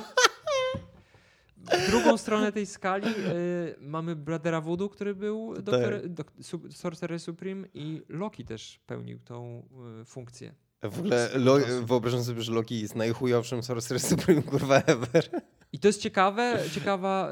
[1.58, 5.64] W drugą stronę tej skali y, mamy Bradera Voodoo, który był Tak.
[5.64, 9.68] doktor, dok, su, Sorcerer Supreme i Loki też pełnił tą
[10.02, 10.54] y, funkcję.
[10.84, 15.30] W ogóle Lo- wyobrażam sobie, że Loki jest najchujowszym Sorcerer Supreme kurwa ever.
[15.74, 17.32] I to jest ciekawe, ciekawa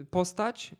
[0.00, 0.74] y, postać,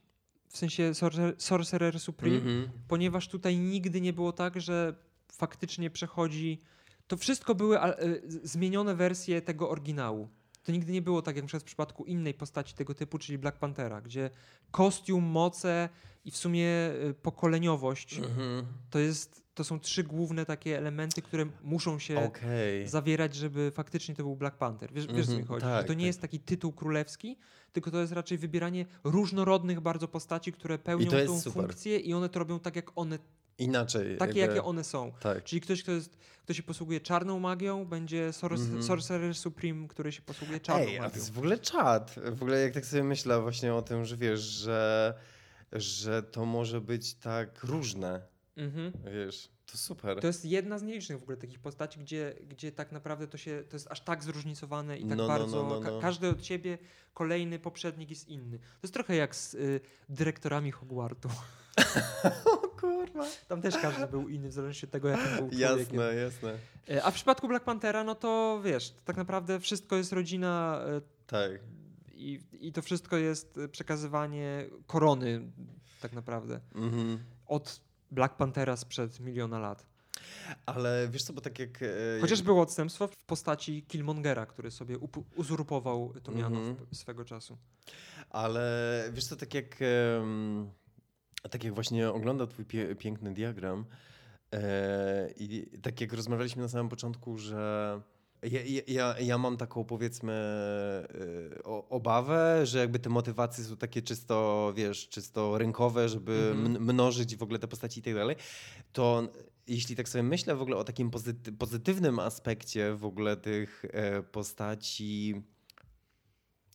[0.48, 2.68] w sensie Sorcerer, Sorcerer Supreme, Mhm.
[2.88, 4.94] ponieważ tutaj nigdy nie było tak, że
[5.32, 6.60] faktycznie przechodzi.
[7.12, 10.28] To wszystko były y, zmienione wersje tego oryginału.
[10.62, 14.00] To nigdy nie było tak jak w przypadku innej postaci tego typu, czyli Black Panthera,
[14.00, 14.30] gdzie
[14.70, 15.88] kostium, moce
[16.24, 16.66] i w sumie
[17.10, 18.66] y, pokoleniowość Mhm.
[18.90, 22.88] to, jest, to są trzy główne takie elementy, które muszą się Okej.
[22.88, 24.92] zawierać, żeby faktycznie to był Black Panther.
[24.92, 25.66] Wiesz, wiesz co mi Mhm, chodzi?
[25.66, 26.06] tak, to nie tak.
[26.06, 27.36] jest taki tytuł królewski,
[27.72, 31.62] tylko to jest raczej wybieranie różnorodnych bardzo postaci, które pełnią tą super.
[31.62, 33.18] funkcję i one to robią tak, jak one,
[33.62, 34.16] Inaczej.
[34.16, 35.12] takie, jakby- jakie one są.
[35.20, 35.44] Tak.
[35.44, 38.82] Czyli ktoś, kto, jest, kto się posługuje czarną magią, będzie Sor Mhm.
[38.82, 41.16] Sorcerer Supreme, który się posługuje czarną Ej, a to magią.
[41.18, 42.14] jest w ogóle czad.
[42.32, 45.14] W ogóle jak tak sobie myślę właśnie o tym, że wiesz, że,
[45.72, 48.22] że to może być tak różne.
[48.56, 48.92] Mhm.
[49.12, 50.20] Wiesz, to super.
[50.20, 53.64] To jest jedna z nielicznych w ogóle takich postaci, gdzie, gdzie tak naprawdę to się
[53.68, 55.62] to jest aż tak zróżnicowane i tak No, no, bardzo.
[55.62, 56.00] no, no, Ka no.
[56.00, 56.78] każdy od siebie,
[57.14, 58.58] kolejny poprzednik jest inny.
[58.58, 61.28] To jest trochę jak z y, dyrektorami Hogwartu.
[62.44, 63.24] O kurwa.
[63.48, 65.98] Tam też każdy był inny, w zależności od tego, jakim był człowiekiem.
[66.00, 66.58] Jasne, jasne.
[67.04, 71.50] A w przypadku Black Panthera, no to wiesz, tak naprawdę wszystko jest rodzina e, Tak.
[72.14, 75.40] i, i to wszystko jest przekazywanie korony
[76.00, 77.18] tak naprawdę Mhm.
[77.46, 77.80] od
[78.12, 79.86] Black Panthera sprzed miliona lat.
[80.66, 81.82] Ale wiesz co, bo tak jak...
[81.82, 81.86] e,
[82.20, 84.98] Chociaż było odstępstwo w postaci Killmongera, który sobie
[85.36, 86.86] uzurpował to miano Mhm.
[86.90, 87.58] w- swego czasu.
[88.30, 89.76] Ale wiesz co, tak jak,
[91.50, 93.84] tak jak właśnie ogląda twój pie, piękny diagram
[94.52, 98.00] e, i tak jak rozmawialiśmy na samym początku, że
[98.42, 100.32] ja, ja- ja, mam taką powiedzmy
[101.58, 106.84] e, o, obawę, że jakby te motywacje są takie czysto, wiesz, czysto rynkowe, żeby Mhm.
[106.84, 108.36] mnożyć w ogóle te postaci i tak dalej,
[108.92, 109.28] to
[109.66, 114.22] jeśli tak sobie myślę w ogóle o takim pozyty- pozytywnym aspekcie w ogóle tych e,
[114.22, 115.42] postaci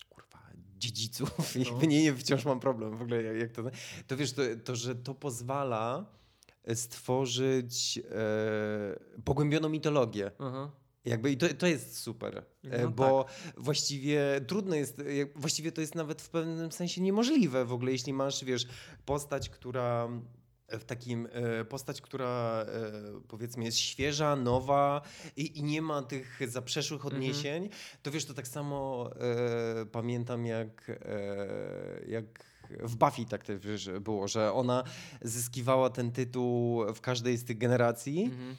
[0.10, 0.40] kurwa,
[0.78, 1.82] dziedziców, No.
[1.82, 3.64] nie, nie, wciąż mam problem w ogóle jak, jak to,
[4.08, 6.06] to wiesz, to, to, że to pozwala
[6.74, 10.32] stworzyć e, pogłębioną mitologię.
[10.40, 10.72] Aha.
[11.08, 13.26] Jakby i to, to jest super, e, No bo
[13.58, 15.04] właściwie trudno jest, e,
[15.36, 18.68] właściwie to jest nawet w pewnym sensie niemożliwe w ogóle, jeśli masz, wiesz,
[19.06, 20.10] postać, która
[20.70, 22.66] w takim, e, postać, która
[23.28, 25.02] powiedzmy jest świeża, nowa
[25.38, 27.16] i, i nie ma tych zaprzeszłych Mhm.
[27.22, 27.70] odniesień,
[28.04, 29.10] to wiesz, to tak samo
[29.82, 32.26] e, pamiętam jak, e, jak
[32.70, 34.84] w Buffy tak też wiesz, było, że ona
[35.22, 38.24] zyskiwała ten tytuł w każdej z tych generacji.
[38.24, 38.56] Mhm.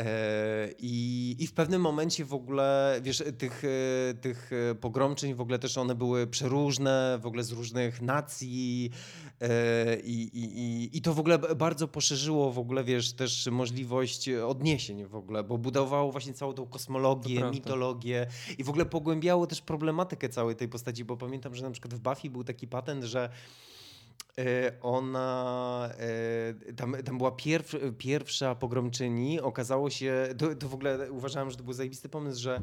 [0.00, 5.40] E, I, I w pewnym momencie w ogóle, wiesz, tych, e, tych e, pogromczyń w
[5.40, 8.90] ogóle też one były przeróżne, w ogóle z różnych nacji
[10.04, 15.14] i, i, i, to w ogóle bardzo poszerzyło w ogóle, wiesz, też możliwość odniesień w
[15.14, 18.26] ogóle, bo budowało właśnie całą tą kosmologię, mitologię
[18.58, 21.98] i w ogóle pogłębiało też problematykę całej tej postaci, bo pamiętam, że na przykład w
[21.98, 23.30] Buffy był taki patent, że
[24.80, 25.90] ona,
[26.68, 31.56] e, tam, tam była pierw, pierwsza pogromczyni, okazało się, to, to w ogóle uważałem, że
[31.56, 32.60] to był zajebisty pomysł, że,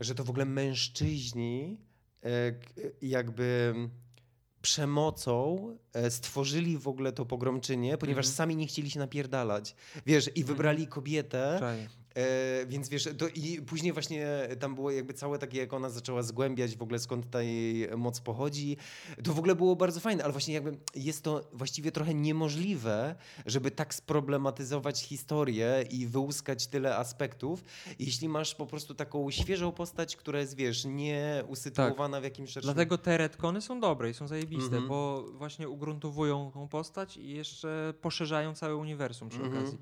[0.00, 1.80] że to w ogóle mężczyźni
[2.24, 2.28] e,
[3.02, 3.74] jakby
[4.62, 8.36] przemocą e, stworzyli w ogóle to pogromczynię, ponieważ Mhm.
[8.36, 9.74] sami nie chcieli się napierdalać.
[10.06, 11.88] Wiesz, i wybrali kobietę, Czaję.
[12.14, 14.26] E, więc wiesz, to i później właśnie
[14.60, 18.20] tam było jakby całe takie, jak ona zaczęła zgłębiać w ogóle skąd ta jej moc
[18.20, 18.76] pochodzi.
[19.24, 23.14] To w ogóle było bardzo fajne, ale właśnie jakby jest to właściwie trochę niemożliwe,
[23.46, 27.64] żeby tak sproblematyzować historię i wyłuskać tyle aspektów,
[27.98, 32.74] jeśli masz po prostu taką świeżą postać, która jest, wiesz, nie usytuowana w jakimś szerszym...
[32.74, 34.88] Dlatego te retcony są dobre i są zajebiste, Mhm.
[34.88, 39.58] bo właśnie ugruntowują tą postać i jeszcze poszerzają całe uniwersum przy Mhm.
[39.58, 39.78] okazji.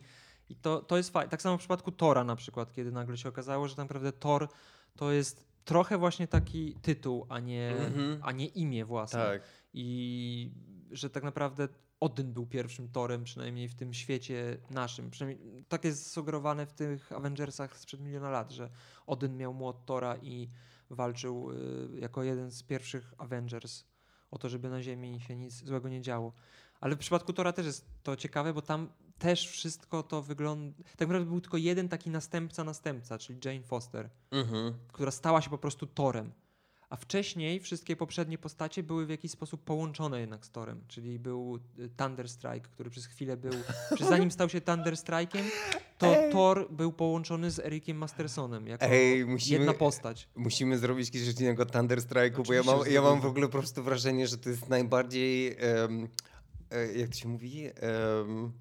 [0.52, 1.30] I to, to jest fajne.
[1.30, 4.48] Tak samo w przypadku Tora na przykład, kiedy nagle się okazało, że tak naprawdę Thor
[4.96, 8.20] to jest trochę właśnie taki tytuł, a nie, Mhm.
[8.22, 9.18] a nie imię własne.
[9.26, 9.42] Tak.
[9.74, 10.50] I
[10.90, 11.68] że tak naprawdę
[12.00, 15.10] Odyn był pierwszym Torem, przynajmniej w tym świecie naszym.
[15.10, 18.70] Przynajmniej tak jest sugerowane w tych Avengersach sprzed miliona lat, że
[19.06, 20.48] Odyn miał młot Tora i
[20.90, 23.84] walczył y, jako jeden z pierwszych Avengers
[24.30, 26.32] o to, żeby na Ziemi się nic złego nie działo.
[26.80, 28.88] Ale w przypadku Tora też jest to ciekawe, bo tam
[29.22, 30.76] też wszystko to wygląda.
[30.96, 34.74] Tak naprawdę był tylko jeden taki następca, następca, czyli Jane Foster Mhm.
[34.92, 36.32] która stała się po prostu Torem.
[36.90, 40.84] A wcześniej wszystkie poprzednie postacie były w jakiś sposób połączone jednak z Torem.
[40.88, 43.52] Czyli był y, Thunder Strike, który przez chwilę był.
[43.96, 45.42] Przez zanim stał się Thunder Strike'iem,
[45.98, 46.32] to Ej.
[46.32, 50.28] Thor był połączony z Ericiem Mastersonem jako Ej, musimy- jedna postać.
[50.36, 53.58] Musimy zrobić kiedyś odcinek o Thunder Strike'u, bo ja mam, ja mam w ogóle po
[53.58, 57.66] prostu wrażenie, że to jest najbardziej, e, jak to się mówi?
[57.66, 58.52] Em,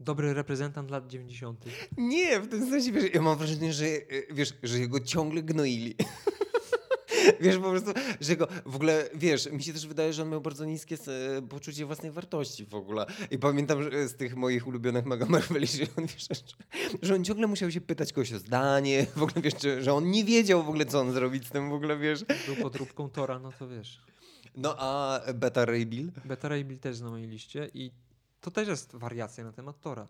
[0.00, 1.64] Dobry reprezentant lat 90.
[1.98, 5.94] nie, w tym sensie, wiesz, ja mam wrażenie, że, e, wiesz, że jego ciągle gnoili.
[7.40, 7.90] Wiesz, po prostu,
[8.20, 10.96] że go w ogóle, wiesz, mi się też wydaje, że on miał bardzo niskie
[11.48, 13.06] poczucie własnej wartości w ogóle.
[13.30, 16.28] I pamiętam że z tych moich ulubionych Mega Marveli, że on, wiesz,
[17.02, 20.10] że, on ciągle musiał się pytać kogoś o zdanie, w ogóle, wiesz, że, że on
[20.10, 22.24] nie wiedział w ogóle, co on zrobić z tym, w ogóle, wiesz.
[22.46, 24.00] Był podróbką Tora, no to wiesz.
[24.56, 26.12] No a Beta Ray Bill?
[26.24, 27.90] Beta Ray Bill też na mojej liście i
[28.40, 30.08] to też jest wariacja na temat Tora.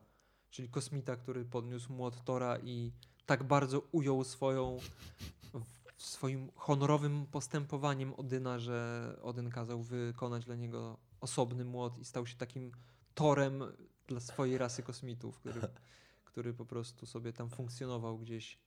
[0.51, 2.93] Czyli kosmita, który podniósł młot Tora i
[3.27, 4.79] tak bardzo ujął swoją
[5.97, 12.37] swoim honorowym postępowaniem Odyna, że Odyn kazał wykonać dla niego osobny młot i stał się
[12.37, 12.73] takim
[13.15, 13.63] torem
[14.07, 15.61] dla swojej rasy kosmitów, który,
[16.25, 18.59] który po prostu sobie tam funkcjonował gdzieś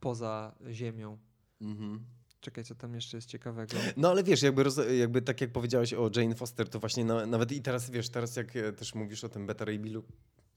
[0.00, 1.18] poza Ziemią.
[1.60, 2.04] Mhm.
[2.44, 3.76] Czekaj, co tam jeszcze jest ciekawego.
[3.96, 7.26] No ale wiesz, jakby, roz, jakby tak jak powiedziałeś o Jane Foster, to właśnie na,
[7.26, 10.04] nawet i teraz wiesz, teraz jak e, też mówisz o tym Beta Ray Billu,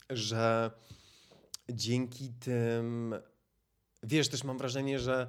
[0.09, 0.71] że
[1.69, 3.15] dzięki tym,
[4.03, 5.27] wiesz, też mam wrażenie, że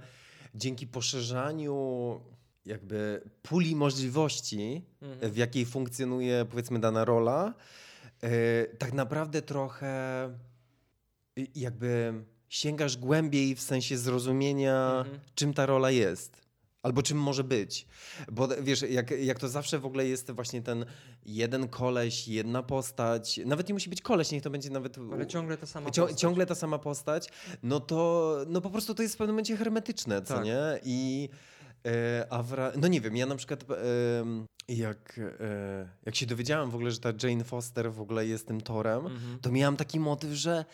[0.55, 2.21] dzięki poszerzaniu
[2.67, 5.33] jakby puli możliwości, Mhm.
[5.33, 7.55] w jakiej funkcjonuje powiedzmy dana rola,
[8.23, 9.95] e, tak naprawdę trochę
[11.55, 12.13] jakby
[12.49, 15.21] sięgasz głębiej w sensie zrozumienia, Mhm.
[15.35, 16.48] czym ta rola jest.
[16.83, 17.87] Albo czym może być.
[18.33, 20.85] Bo wiesz, jak, jak to zawsze w ogóle jest właśnie ten
[21.27, 25.57] jeden koleś, jedna postać, nawet nie musi być koleś, niech to będzie nawet Ale ciągle
[25.57, 26.21] ta sama Cią, postać.
[26.21, 27.29] ciągle ta sama postać,
[27.63, 30.45] no to no po prostu to jest w pewnym momencie hermetyczne, co Tak.
[30.45, 30.59] nie?
[30.85, 31.29] I
[32.31, 33.65] a wra- no nie wiem, ja na przykład
[34.21, 38.47] em, jak, e, jak się dowiedziałem w ogóle, że ta Jane Foster w ogóle jest
[38.47, 39.39] tym Torem, Mhm.
[39.43, 40.65] to miałam taki motyw, że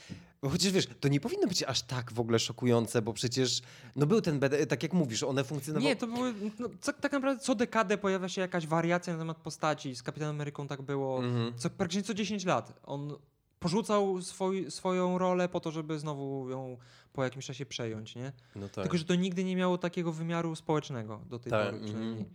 [0.43, 3.61] bo chociaż wiesz, to nie powinno być aż tak w ogóle szokujące, bo przecież
[3.97, 5.89] no był ten, tak jak mówisz, one funkcjonowały...
[5.89, 6.35] Nie, to były.
[6.59, 9.97] No, co, tak naprawdę co dekadę pojawia się jakaś wariacja na temat postaci.
[9.97, 11.25] Z Kapitanem Ameryką tak było.
[11.25, 11.53] Mhm.
[11.59, 12.81] Co, praktycznie co 10 lat.
[12.83, 13.17] On
[13.59, 16.77] porzucał swój, swoją rolę po to, żeby znowu ją
[17.15, 18.33] po jakimś czasie przejąć, nie?
[18.57, 18.85] No tak.
[18.85, 22.27] Tylko, że to nigdy nie miało takiego wymiaru społecznego do tej Tak, pory przynajmniej.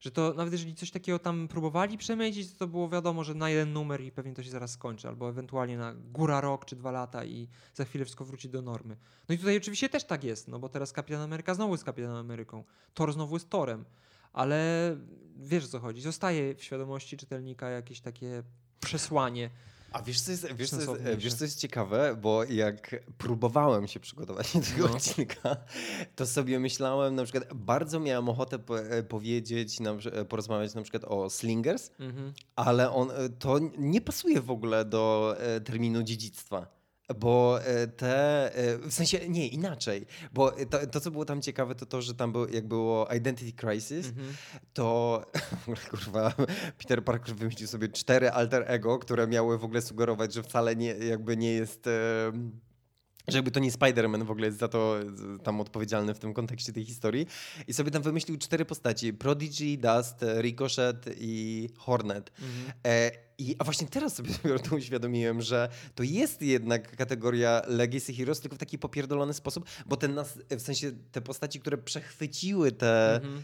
[0.00, 3.50] Że to nawet jeżeli coś takiego tam próbowali przemycić, to, to było wiadomo, że na
[3.50, 6.90] jeden numer i pewnie to się zaraz skończy, albo ewentualnie na góra rok czy dwa
[6.90, 8.96] lata i za chwilę wszystko wróci do normy.
[9.28, 12.16] No i tutaj oczywiście też tak jest, no bo teraz Kapitan Ameryka znowu jest Kapitanem
[12.16, 12.64] Ameryką,
[12.94, 13.84] Thor znowu jest Torem,
[14.32, 14.96] ale
[15.36, 18.42] wiesz o co chodzi, zostaje w świadomości czytelnika jakieś takie
[18.80, 19.50] przesłanie.
[19.92, 22.16] A wiesz co, jest, wiesz, co jest, wiesz, co jest ciekawe?
[22.22, 24.94] Bo jak próbowałem się przygotować do tego No.
[24.94, 25.56] odcinka,
[26.16, 28.58] to sobie myślałem, na przykład, bardzo miałem ochotę
[28.90, 29.78] e, powiedzieć,
[30.12, 32.32] e, porozmawiać na przykład o Slingers, Mhm.
[32.56, 36.81] ale on, e, to nie pasuje w ogóle do terminu dziedzictwa.
[37.16, 41.74] Bo e, te, e, w sensie, nie, inaczej, bo to, to, co było tam ciekawe,
[41.74, 44.34] to to, że tam był, jak było Identity Crisis, Mhm.
[44.74, 45.22] to
[45.60, 46.32] w ogóle, kurwa,
[46.78, 50.86] Peter Parker wymyślił sobie cztery alter ego, które miały w ogóle sugerować, że wcale nie,
[50.90, 51.86] jakby nie jest.
[51.86, 52.60] em,
[53.28, 54.96] że jakby to nie Spider-Man w ogóle jest za to
[55.42, 57.26] tam odpowiedzialny w tym kontekście tej historii.
[57.66, 59.12] I sobie tam wymyślił cztery postaci.
[59.12, 62.32] Prodigy, Dust, Ricochet i Hornet.
[62.40, 62.72] Mhm.
[62.86, 64.30] E, i, a właśnie teraz sobie
[64.70, 69.96] to uświadomiłem, że to jest jednak kategoria Legacy Heroes, tylko w taki popierdolony sposób, bo
[69.96, 73.14] ten nas, w sensie te postaci, które przechwyciły te...
[73.14, 73.42] Mhm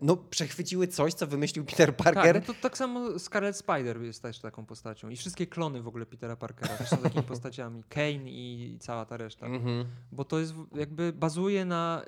[0.00, 2.34] no, przechwyciły coś, co wymyślił Peter Parker.
[2.34, 5.08] Tak, no to tak samo Scarlet Spider jest też taką postacią.
[5.08, 7.82] I wszystkie klony w ogóle Petera Parkera też są takimi postaciami.
[7.88, 9.46] Kane i cała ta reszta.
[9.46, 9.84] Mm-hmm.
[10.12, 12.02] Bo to jest jakby bazuje na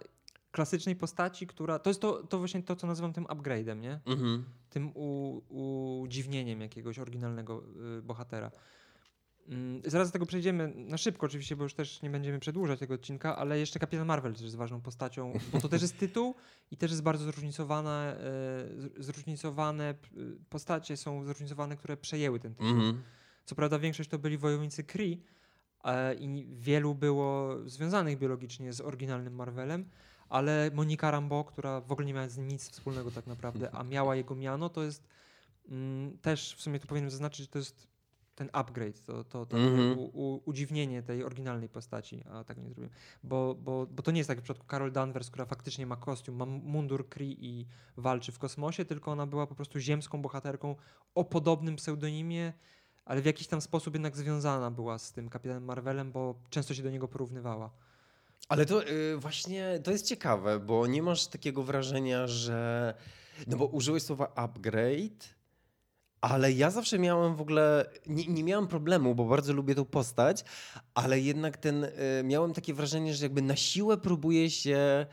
[0.50, 1.78] klasycznej postaci, która.
[1.78, 4.00] To jest to, to właśnie to, co nazywam tym upgrade'em, nie?
[4.06, 4.42] Mm-hmm.
[4.70, 5.40] Tym u,
[6.00, 7.62] udziwnieniem jakiegoś oryginalnego
[7.98, 8.50] y, bohatera.
[9.48, 12.94] Mm, zaraz do tego przejdziemy na szybko, oczywiście, bo już też nie będziemy przedłużać tego
[12.94, 16.34] odcinka, ale jeszcze Kapitan Marvel też jest ważną postacią, bo to też jest tytuł
[16.70, 18.20] i też jest bardzo zróżnicowane,
[18.98, 19.94] e, zróżnicowane
[20.48, 22.70] postacie są zróżnicowane, które przejęły ten tytuł.
[22.70, 22.98] Mm -hmm.
[23.44, 25.22] Co prawda większość to byli wojownicy Kree
[25.84, 29.90] e, i wielu było związanych biologicznie z oryginalnym Marvelem,
[30.28, 33.84] ale Monika Rambeau, która w ogóle nie miała z nim nic wspólnego tak naprawdę, a
[33.84, 35.08] miała jego miano, to jest
[35.68, 37.93] mm, też w sumie tu powinienem zaznaczyć, że to jest
[38.34, 39.98] ten upgrade, to, to, to mm -hmm.
[39.98, 42.90] u, u, udziwnienie tej oryginalnej postaci, a tak nie zrobiłem.
[43.22, 46.36] Bo, bo, bo to nie jest tak w przypadku Carol Danvers, która faktycznie ma kostium,
[46.36, 47.66] ma mundur Kree i
[47.96, 50.76] walczy w kosmosie, tylko ona była po prostu ziemską bohaterką
[51.14, 52.52] o podobnym pseudonimie,
[53.04, 56.82] ale w jakiś tam sposób jednak związana była z tym Kapitanem Marvelem, bo często się
[56.82, 57.70] do niego porównywała.
[58.48, 62.94] Ale to yy, właśnie to jest ciekawe, bo nie masz takiego wrażenia, że.
[63.46, 65.34] No bo użyłeś słowa upgrade,
[66.24, 70.44] ale ja zawsze miałem w ogóle, nie, nie miałem problemu, bo bardzo lubię tą postać,
[70.94, 71.90] ale jednak ten, y,
[72.24, 75.06] miałem takie wrażenie, że jakby na siłę próbuje się...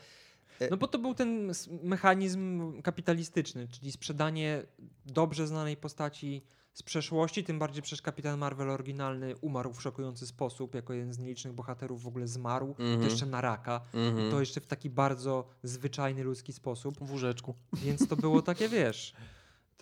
[0.62, 1.52] Y, no bo to był ten
[1.84, 4.64] mechanizm kapitalistyczny, czyli sprzedanie
[5.06, 6.44] dobrze znanej postaci
[6.74, 11.20] z przeszłości, tym bardziej przecież Kapitan Marvel oryginalny umarł w szokujący sposób, jako jeden z
[11.20, 12.78] nielicznych bohaterów w ogóle zmarł, mm -hmm.
[12.78, 13.10] to mhm.
[13.10, 14.32] jeszcze na raka, mm -hmm.
[14.32, 16.98] to jeszcze w taki bardzo zwyczajny ludzki sposób.
[17.00, 17.56] W łóżeczku.
[17.74, 19.14] Więc to było takie, wiesz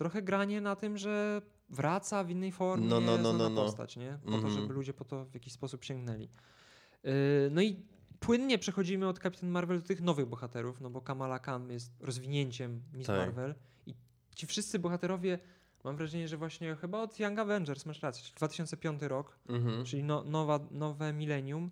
[0.00, 3.64] trochę granie na tym, że wraca w innej formie no, no, no, no, no.
[3.64, 4.18] postać, nie?
[4.22, 4.42] Po mm -hmm.
[4.42, 6.28] to, żeby ludzie po to w jakiś sposób sięgnęli.
[7.04, 7.10] Yy,
[7.50, 7.82] no i
[8.20, 12.82] płynnie przechodzimy od Captain Marvel do tych nowych bohaterów, no bo Kamala Khan jest rozwinięciem
[12.92, 13.16] Miss tak.
[13.16, 13.54] Marvel
[13.86, 13.94] i
[14.34, 15.38] ci wszyscy bohaterowie,
[15.84, 19.84] mam wrażenie, że właśnie chyba od Young Avengers, masz rację, 2005 rok, mm -hmm.
[19.84, 21.70] czyli no, nowa, nowe milenium,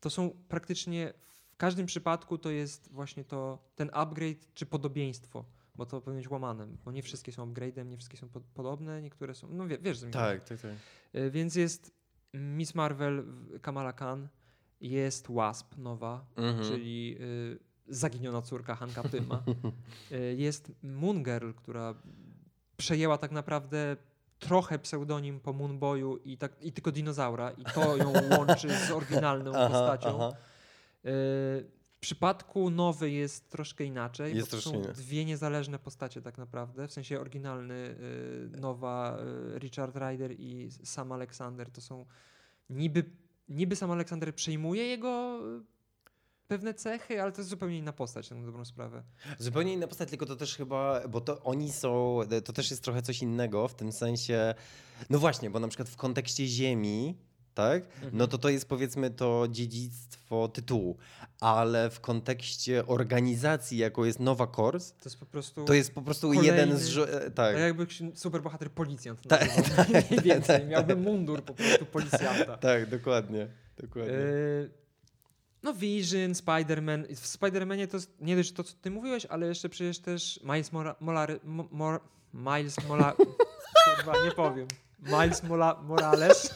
[0.00, 1.12] to są praktycznie
[1.50, 5.44] w każdym przypadku to jest właśnie to ten upgrade czy podobieństwo
[5.76, 9.02] bo to powinno być łamanem, bo nie wszystkie są upgrade'em, nie wszystkie są po podobne,
[9.02, 10.70] niektóre są, no wie, wiesz, mi Tak, tak, tak.
[11.14, 11.92] Y, więc jest
[12.34, 13.24] Miss Marvel,
[13.62, 14.28] Kamala Khan,
[14.80, 16.64] jest Wasp nowa, mhm.
[16.64, 17.58] czyli y,
[17.88, 19.42] zaginiona córka Hanka Pyma.
[20.12, 21.94] y, jest Moon Girl, która
[22.76, 23.96] przejęła tak naprawdę
[24.38, 29.52] trochę pseudonim po Moonboyu i, tak, i tylko dinozaura i to ją łączy z oryginalną
[29.54, 30.16] aha, postacią.
[30.16, 30.36] Aha.
[31.06, 31.75] Y,
[32.06, 34.36] przypadku nowy jest troszkę inaczej.
[34.36, 36.88] Jest to są dwie niezależne postacie tak naprawdę.
[36.88, 39.18] W sensie oryginalny y, nowa
[39.54, 42.06] y, Richard Ryder i Sam Alexander to są
[42.70, 43.04] niby,
[43.48, 45.64] niby Sam Alexander przejmuje jego y,
[46.48, 49.02] pewne cechy, ale to jest zupełnie inna postać, na dobrą sprawę.
[49.38, 53.02] Zupełnie inna postać, tylko to też chyba, bo to oni są, to też jest trochę
[53.02, 54.54] coś innego w tym sensie,
[55.10, 57.14] no właśnie, bo na przykład w kontekście Ziemi
[57.56, 57.82] tak?
[58.02, 58.30] No mhm.
[58.30, 60.96] to to jest powiedzmy to dziedzictwo tytułu,
[61.40, 66.02] ale w kontekście organizacji, jaką jest Nowa Kors, to jest po prostu, to jest po
[66.02, 66.98] prostu kolejny, jeden z...
[66.98, 67.32] E, tak.
[67.34, 69.28] tak jakby superbohater policjant.
[69.28, 70.60] Tak, tak, Mniej więcej.
[70.60, 70.68] Tak.
[70.68, 72.56] Miałby mundur po prostu policjanta.
[72.66, 73.48] Tak, dokładnie.
[73.76, 74.12] dokładnie.
[74.12, 74.70] Yy,
[75.62, 77.14] no Vision, Spider-Man.
[77.14, 80.96] W Spider-Manie to nie dość to, co ty mówiłeś, ale jeszcze przecież też Miles Mora,
[81.00, 82.00] Molary, Mo, Mor,
[82.34, 83.12] Miles Mola...
[83.96, 84.68] Kurwa, nie powiem.
[85.02, 86.54] Miles Mola, Morales.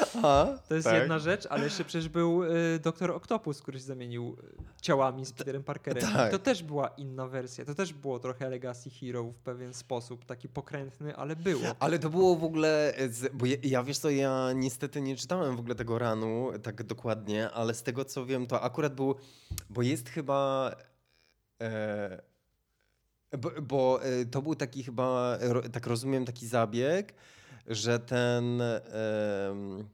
[0.00, 0.94] Aha, to jest tak.
[1.00, 4.36] jedna rzecz, ale jeszcze przecież był y, Doktor Octopus, który się zamienił
[4.78, 6.12] y, ciałami z Peterem Parkerem.
[6.12, 6.30] Tak.
[6.30, 7.64] To też była inna wersja.
[7.64, 11.74] To też było trochę Legacy Hero w pewien sposób, taki pokrętny, ale było.
[11.78, 12.94] Ale to było w ogóle,
[13.32, 17.50] bo ja, ja wiesz co, ja niestety nie czytałem w ogóle tego ranu tak dokładnie,
[17.50, 19.14] ale z tego co wiem, to akurat był,
[19.70, 20.72] bo jest chyba...
[21.60, 22.22] E,
[23.38, 25.38] bo, bo e, to był taki chyba,
[25.72, 27.14] tak rozumiem, taki zabieg,
[27.66, 28.62] że ten
[29.48, 29.88] um,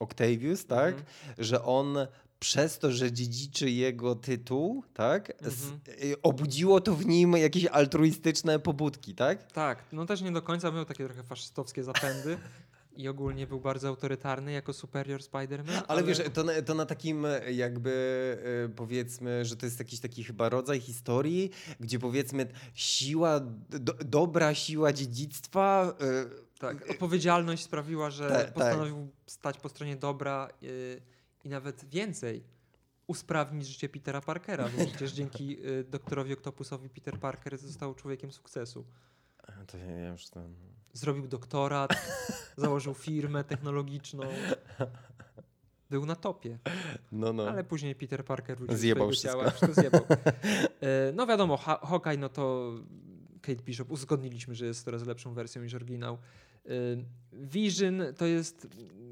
[0.00, 1.04] Octavius, tak, mhm.
[1.38, 1.96] że on
[2.38, 5.80] przez to, że dziedziczy jego tytuł, tak, mhm.
[6.04, 9.52] Y, obudziło to w nim jakieś altruistyczne pobudki, tak?
[9.52, 12.38] Tak, no też nie do końca miał takie trochę faszystowskie zapędy.
[13.00, 15.82] i ogólnie był bardzo autorytarny jako superior Spider-Man.
[15.88, 17.92] Ale, wiesz, to na, to na takim jakby
[18.64, 23.40] e, powiedzmy, że to jest jakiś taki chyba rodzaj historii, gdzie powiedzmy siła,
[23.70, 25.94] do, dobra siła dziedzictwa.
[26.00, 28.52] e, Tak, odpowiedzialność sprawiła, że Tak, tak.
[28.52, 30.48] postanowił stać po stronie dobra
[31.44, 32.44] i nawet więcej
[33.06, 38.84] usprawnić życie Petera Parkera, bo przecież dzięki y, doktorowi Octopusowi Peter Parker został człowiekiem sukcesu.
[39.66, 40.40] To ja, już to...
[40.92, 41.90] Zrobił doktorat,
[42.56, 44.22] założył firmę technologiczną.
[45.90, 46.58] Był na topie,
[47.12, 47.48] No, no.
[47.48, 49.30] ale później Peter Parker wrócił do Zjebał wszystko.
[49.30, 50.00] ciała, zjebał.
[50.80, 52.72] E, No wiadomo, Hawkeye, no to
[53.42, 56.18] Kate Bishop uzgodniliśmy, że jest coraz lepszą wersją niż oryginał.
[56.66, 56.70] E,
[57.32, 58.66] Vision to jest,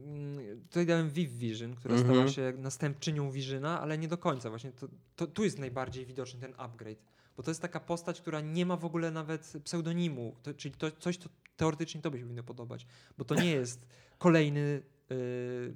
[0.07, 2.15] mm, tutaj dałem Viv Vision, która Mhm.
[2.15, 4.49] stała się następczynią Visiona, ale nie do końca.
[4.51, 6.99] Właśnie to, to, tu jest najbardziej widoczny ten upgrade.
[7.39, 10.91] Bo to jest taka postać, która nie ma w ogóle nawet pseudonimu, to, czyli to,
[10.91, 12.87] coś, co teoretycznie tobie się powinno podobać.
[13.19, 13.87] Bo to nie jest
[14.19, 15.75] kolejny y,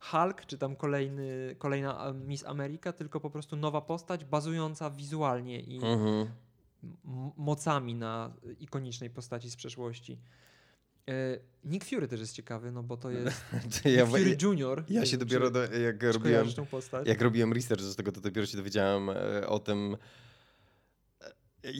[0.00, 5.76] Hulk, czy tam kolejny, kolejna Miss America, tylko po prostu nowa postać bazująca wizualnie i
[5.84, 6.26] Mhm.
[7.36, 10.18] mocami na ikonicznej postaci z przeszłości.
[11.08, 13.44] E, Nick Fury też jest ciekawy, no bo to jest
[13.82, 14.84] To ja, Fury Junior.
[14.88, 16.46] ja się dopiero, do, jak robiłem,
[17.04, 19.96] jak robiłem research do tego, to dopiero się dowiedziałem e, o tym.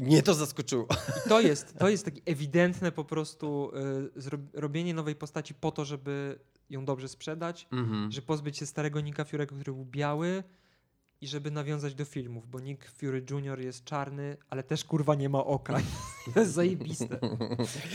[0.03, 0.87] Nie to zaskoczyło.
[1.26, 3.70] I to jest, to jest takie ewidentne po prostu
[4.16, 6.39] y, robienie nowej postaci po to, żeby
[6.70, 8.12] ją dobrze sprzedać, Mhm.
[8.12, 10.43] że pozbyć się starego Nicka Fury'ego, który był biały
[11.24, 13.60] i żeby nawiązać do filmów, bo Nick Fury Jr.
[13.60, 15.80] jest czarny, ale też kurwa nie ma oka.
[16.36, 17.18] jest zajebiste.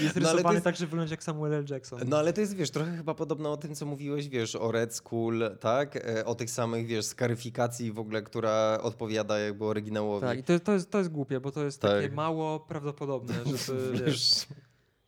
[0.01, 1.65] Jest No, rysowany jest- tak, że wygląda jak Samuel L.
[1.69, 1.99] Jackson.
[2.07, 4.95] No ale to jest, wiesz, trochę chyba podobno o tym, co mówiłeś, wiesz, o Red
[4.95, 5.95] Skull, tak?
[5.95, 10.25] E, O tych samych, wiesz, skaryfikacji w ogóle, która odpowiada jakby oryginałowi.
[10.27, 12.01] Tak, i to, to, jest, to jest głupie, bo to jest Tak.
[12.01, 14.47] takie mało prawdopodobne, żeby wiesz, Wiesz,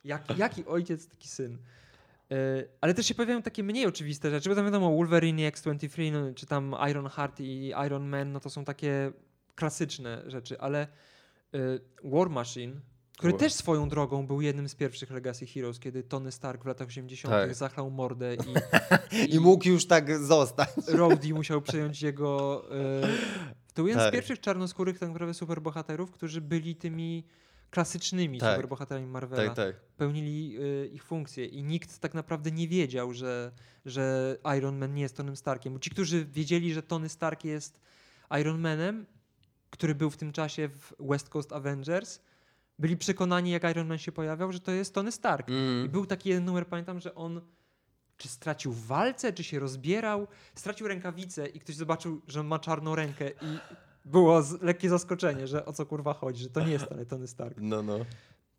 [0.04, 1.58] jak, jaki ojciec, taki syn.
[2.32, 2.36] E,
[2.82, 6.34] Ale też się pojawiają takie mniej oczywiste rzeczy, bo tam wiadomo Wolverine i X-23, no,
[6.34, 9.12] czy tam Iron Heart i Iron Man, no to są takie
[9.56, 10.88] klasyczne rzeczy, ale
[11.54, 11.58] e,
[12.04, 12.82] War Machine,
[13.18, 16.68] który War- też swoją drogą był jednym z pierwszych Legacy Heroes, kiedy Tony Stark w
[16.68, 17.34] latach 80.
[17.34, 17.56] Tak.
[17.56, 18.36] zachlał mordę
[19.30, 20.70] i, I mógł już tak zostać.
[20.96, 22.64] Rhodey musiał przejąć jego
[23.04, 23.08] e,
[23.74, 24.10] to jeden Tak.
[24.10, 27.24] z pierwszych czarnoskórych tak naprawdę superbohaterów, którzy byli tymi
[27.72, 28.56] klasycznymi Tak.
[28.56, 29.76] superbohaterami Marvela Tak, tak.
[29.98, 33.52] pełnili y, ich funkcje i nikt tak naprawdę nie wiedział, że,
[33.86, 35.74] że Iron Man nie jest Tonym Starkiem.
[35.74, 37.80] Bo ci, którzy wiedzieli, że Tony Stark jest
[38.40, 39.06] Iron Manem,
[39.70, 42.20] który był w tym czasie w West Coast Avengers,
[42.80, 45.50] byli przekonani, jak Iron Man się pojawiał, że to jest Tony Stark.
[45.50, 45.90] I Mm.
[45.90, 47.42] był taki jeden numer, pamiętam, że on
[48.18, 53.30] czy stracił walce, czy się rozbierał, stracił rękawicę i ktoś zobaczył, że ma czarną rękę
[53.30, 53.60] i
[54.06, 57.28] było z, lekkie zaskoczenie, że o co kurwa chodzi, że to nie jest wcale Tony
[57.28, 57.58] Stark.
[57.62, 57.98] No, no.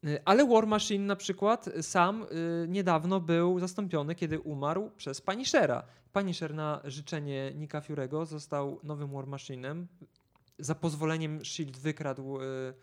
[0.05, 5.21] Y, Ale War Machine na przykład y, sam y, niedawno był zastąpiony, kiedy umarł przez
[5.21, 5.83] Punishera.
[6.13, 9.87] Punisher na życzenie Nicka Fury'ego został nowym War Machine'em.
[10.59, 11.81] Za pozwoleniem S.H.I.E.L.D.
[11.81, 12.75] wykradł, y,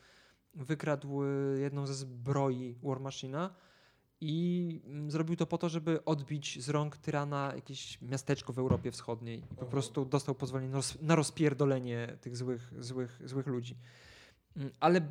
[0.56, 3.50] wykradł y, jedną ze zbroi War Machine'a
[4.22, 8.92] i mm, zrobił to po to, żeby odbić z rąk tyrana jakieś miasteczko w Europie
[8.92, 9.40] Wschodniej.
[9.52, 13.76] I po prostu dostał pozwolenie na roz- na rozpierdolenie tych złych, złych, złych ludzi.
[14.58, 15.02] Mm, Ale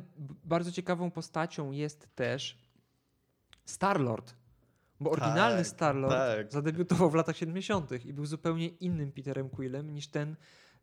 [0.45, 2.57] bardzo ciekawą postacią jest też
[3.65, 4.33] Star-Lord.
[4.99, 6.51] Bo oryginalny Tak, Star-Lord tak.
[6.51, 8.05] zadebiutował w latach 70.
[8.05, 10.35] i był zupełnie innym Peterem Quillem niż ten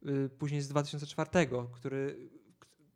[0.07, 1.31] y, później z 2004,
[1.72, 2.29] który,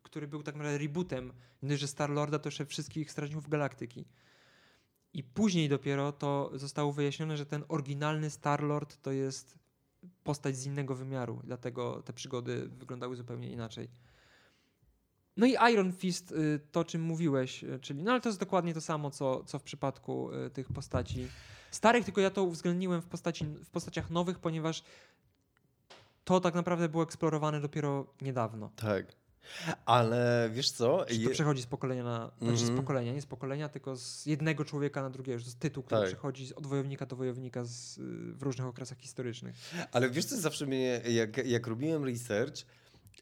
[0.03, 1.33] który był tak naprawdę rebootem.
[1.63, 4.05] Nie że Star-Lorda to jeszcze wszystkich Strażników Galaktyki.
[5.13, 9.59] I później dopiero to zostało wyjaśnione, że ten oryginalny Star-Lord to jest
[10.23, 13.89] postać z innego wymiaru, dlatego te przygody wyglądały zupełnie inaczej.
[15.37, 18.39] No i Iron Fist, y, to o czym mówiłeś, y, czyli, no ale to jest
[18.39, 21.27] dokładnie to samo, co, co w przypadku y, tych postaci
[21.71, 24.83] starych, tylko ja to uwzględniłem w, postaci, w postaciach nowych, ponieważ
[26.23, 28.71] to tak naprawdę było eksplorowane dopiero niedawno.
[28.75, 29.20] Tak.
[29.85, 31.05] Ale wiesz co?
[31.09, 32.31] Że to przechodzi z pokolenia na.
[32.41, 32.77] Znaczy z Mhm.
[32.79, 35.39] pokolenia, nie z pokolenia, tylko z jednego człowieka na drugiego.
[35.39, 36.09] że To jest tytuł, który Tak.
[36.09, 38.01] przechodzi od wojownika do wojownika z, y,
[38.33, 39.55] w różnych okresach historycznych.
[39.91, 42.55] Ale wiesz co, zawsze mnie, jak, jak robiłem research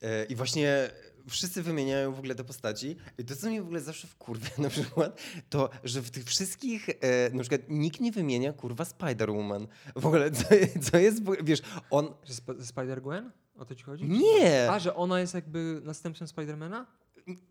[0.01, 0.89] e, i właśnie
[1.29, 4.69] wszyscy wymieniają w ogóle te postaci i to, co mnie w ogóle zawsze wkurwia na
[4.69, 9.67] przykład, to, że w tych wszystkich, e, na przykład nikt nie wymienia kurwa Spider-Woman.
[9.95, 10.43] W ogóle, co,
[10.91, 12.13] co jest, wiesz, on...
[12.37, 13.29] Sp- Spider-Gwen?
[13.59, 14.05] O to ci chodzi?
[14.09, 14.71] Nie!
[14.71, 16.85] A, że ona jest jakby następcą Spidermana?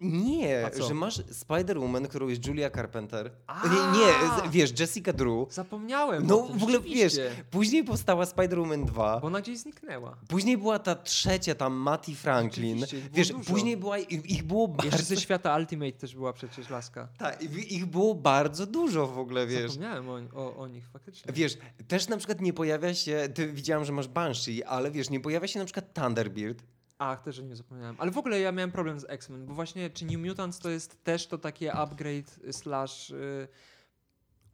[0.01, 3.31] Nie, że masz Spider-Woman, którą jest Julia Carpenter.
[3.47, 3.63] A!
[3.69, 4.13] Nie, nie,
[4.51, 5.55] wiesz, Jessica Drew.
[5.55, 7.13] Zapomniałem No tym, w ogóle wiesz,
[7.51, 9.21] później powstała Spider-Woman 2.
[9.21, 10.17] Bo ona gdzieś zniknęła.
[10.29, 12.85] Później była ta trzecia, tam Matty Franklin.
[13.13, 13.45] Wiesz, dużo.
[13.45, 15.05] później była, ich ich było Jeszcze bardzo...
[15.05, 17.09] ze świata Ultimate też była przecież laska.
[17.19, 19.73] Tak, ich- ich było bardzo dużo w ogóle, wiesz.
[19.73, 21.33] Zapomniałem o, o, o nich faktycznie.
[21.33, 25.21] Wiesz, też na przykład nie pojawia się, ty widziałam, że masz Banshee, ale wiesz, nie
[25.21, 26.63] pojawia się na przykład Thunderbird.
[26.99, 27.97] Ach, też o nim zapomniałem.
[27.99, 31.05] Ale w ogóle ja miałem problem z X-Men, bo właśnie czy New Mutants to jest
[31.05, 33.49] też to takie upgrade slash y,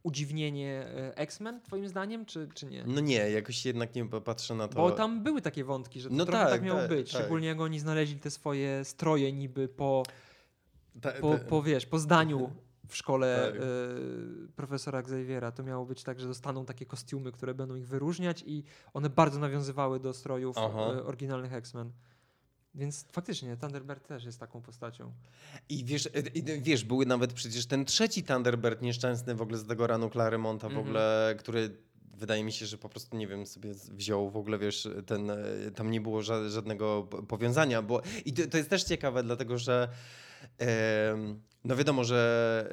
[0.03, 2.83] udziwnienie y, X-Men, twoim zdaniem, czy, czy nie?
[2.87, 4.75] No nie, jakoś jednak nie patrzę na to.
[4.75, 7.11] Bo tam były takie wątki, że to No trochę tak, tak, miało tak, być.
[7.11, 7.21] tak.
[7.21, 10.03] Szczególnie jak oni znaleźli te swoje stroje niby po,
[11.01, 12.49] Ta- po, ta- po wiesz, po zdaniu
[12.87, 13.61] w szkole Tak.
[13.61, 15.51] y, profesora Xaviera.
[15.51, 18.63] To miało być tak, że dostaną takie kostiumy, które będą ich wyróżniać i
[18.93, 21.91] one bardzo nawiązywały do strojów y, oryginalnych X-Men.
[22.75, 25.11] Więc faktycznie Thunderbird też jest taką postacią.
[25.69, 29.87] I wiesz, e, wiesz, były nawet przecież ten trzeci Thunderbird nieszczęsny w ogóle z tego
[29.87, 30.87] ranu Claremonta w Mhm.
[30.87, 31.77] ogóle, który
[32.17, 35.37] wydaje mi się, że po prostu, nie wiem, sobie wziął w ogóle, wiesz, ten, e,
[35.75, 39.89] tam nie było ża- żadnego powiązania, bo i to, jest też ciekawe, dlatego że
[40.57, 42.69] em, no wiadomo, że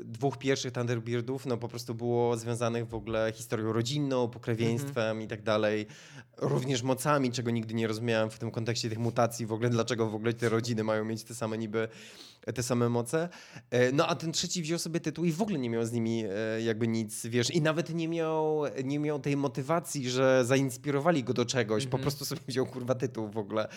[0.00, 5.26] e, dwóch pierwszych Thunderbirdów no po prostu było związanych w ogóle historią rodzinną, pokrewieństwem i
[5.26, 5.86] tak dalej,
[6.36, 10.14] również mocami, czego nigdy nie rozumiałem w tym kontekście tych mutacji, w ogóle dlaczego w
[10.14, 11.88] ogóle te rodziny mają mieć te same niby
[12.54, 13.28] te same moce.
[13.70, 16.24] E, No a ten trzeci wziął sobie tytuł i w ogóle nie miał z nimi
[16.24, 21.34] e, jakby nic, wiesz, i nawet nie miał, nie miał tej motywacji, że zainspirowali go
[21.34, 22.02] do czegoś, po Mhm.
[22.02, 23.68] prostu sobie wziął kurwa tytuł w ogóle.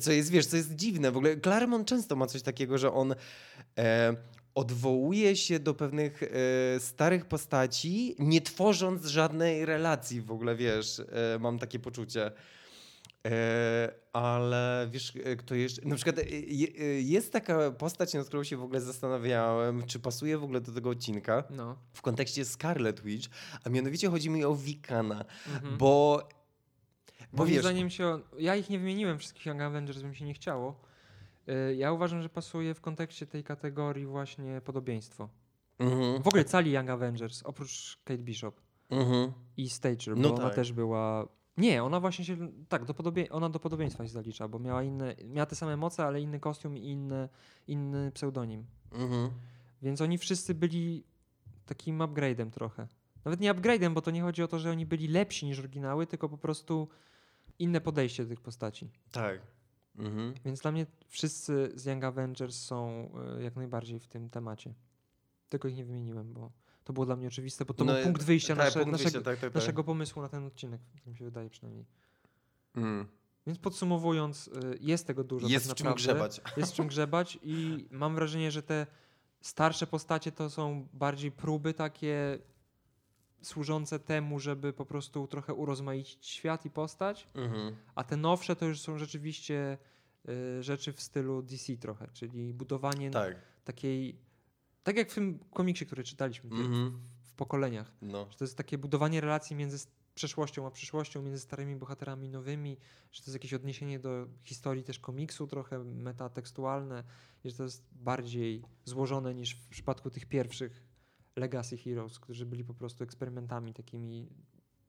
[0.00, 3.12] Co jest, wiesz, co jest dziwne, w ogóle Claremont często ma coś takiego, że on
[3.12, 3.16] e,
[4.54, 6.26] odwołuje się do pewnych e,
[6.80, 12.30] starych postaci, nie tworząc żadnej relacji w ogóle, wiesz, e, mam takie poczucie.
[13.26, 15.82] E, ale wiesz, kto jeszcze.
[15.88, 16.16] Na przykład
[16.46, 16.66] je,
[17.02, 20.90] jest taka postać, nad którą się w ogóle zastanawiałem, czy pasuje w ogóle do tego
[20.90, 21.76] odcinka No.
[21.92, 23.28] w kontekście Scarlet Witch,
[23.64, 25.24] a mianowicie chodzi mi o Wikana,
[25.54, 25.78] Mhm.
[25.78, 26.28] bo.
[27.32, 28.20] Bo Moim wiesz, zdaniem się.
[28.38, 30.80] Ja ich nie wymieniłem wszystkich Young Avengers, by mi się nie chciało.
[31.48, 35.28] Y, Ja uważam, że pasuje w kontekście tej kategorii właśnie podobieństwo.
[35.78, 38.60] mhm, W ogóle cali Young Avengers, oprócz Kate Bishop
[38.90, 40.54] mhm, i Stager, bo No ona tak.
[40.54, 41.28] też była.
[41.56, 42.36] Nie, ona właśnie się.
[42.68, 43.28] Tak, do podobie...
[43.30, 45.14] ona do podobieństwa się zalicza, bo miała inne.
[45.24, 47.28] Miała te same moce, ale inny kostium i inny,
[47.66, 48.66] inny pseudonim.
[48.92, 49.30] mhm.
[49.82, 51.04] Więc oni wszyscy byli
[51.66, 52.88] takim upgrade'em trochę.
[53.24, 56.06] Nawet nie upgrade'em, bo to nie chodzi o to, że oni byli lepsi niż oryginały,
[56.06, 56.88] tylko po prostu
[57.58, 58.90] inne podejście do tych postaci.
[59.12, 59.40] Tak.
[59.98, 60.34] Mhm.
[60.44, 64.74] Więc dla mnie wszyscy z Young Avengers są y, jak najbardziej w tym temacie.
[65.48, 66.50] Tylko ich nie wymieniłem, bo
[66.84, 69.10] to było dla mnie oczywiste, bo to No był punkt wyjścia, tak, nasze, punkt naszego,
[69.10, 69.54] wyjścia, tak, tak, tak.
[69.54, 71.86] naszego pomysłu na ten odcinek, tak mi się wydaje przynajmniej.
[72.76, 73.06] Mm.
[73.46, 75.48] Więc podsumowując, y, jest tego dużo.
[75.48, 76.12] Jest w tak czym naprawdę.
[76.12, 76.40] grzebać.
[76.56, 78.86] Jest w czym grzebać i mam wrażenie, że te
[79.40, 82.38] starsze postacie to są bardziej próby takie
[83.46, 87.76] służące temu, żeby po prostu trochę urozmaicić świat i postać, Mhm.
[87.94, 89.78] a te nowsze to już są rzeczywiście
[90.58, 93.36] y, rzeczy w stylu DC trochę, czyli budowanie Tak.
[93.64, 94.18] takiej,
[94.82, 97.00] tak jak w tym komiksie, który czytaliśmy Mhm.
[97.22, 98.26] w pokoleniach, No.
[98.30, 102.76] że to jest takie budowanie relacji między przeszłością a przyszłością, między starymi bohaterami nowymi,
[103.12, 107.04] że to jest jakieś odniesienie do historii też komiksu, trochę metatekstualne,
[107.44, 110.82] że to jest bardziej złożone niż w przypadku tych pierwszych
[111.40, 114.28] Legacy Heroes, którzy byli po prostu eksperymentami takimi.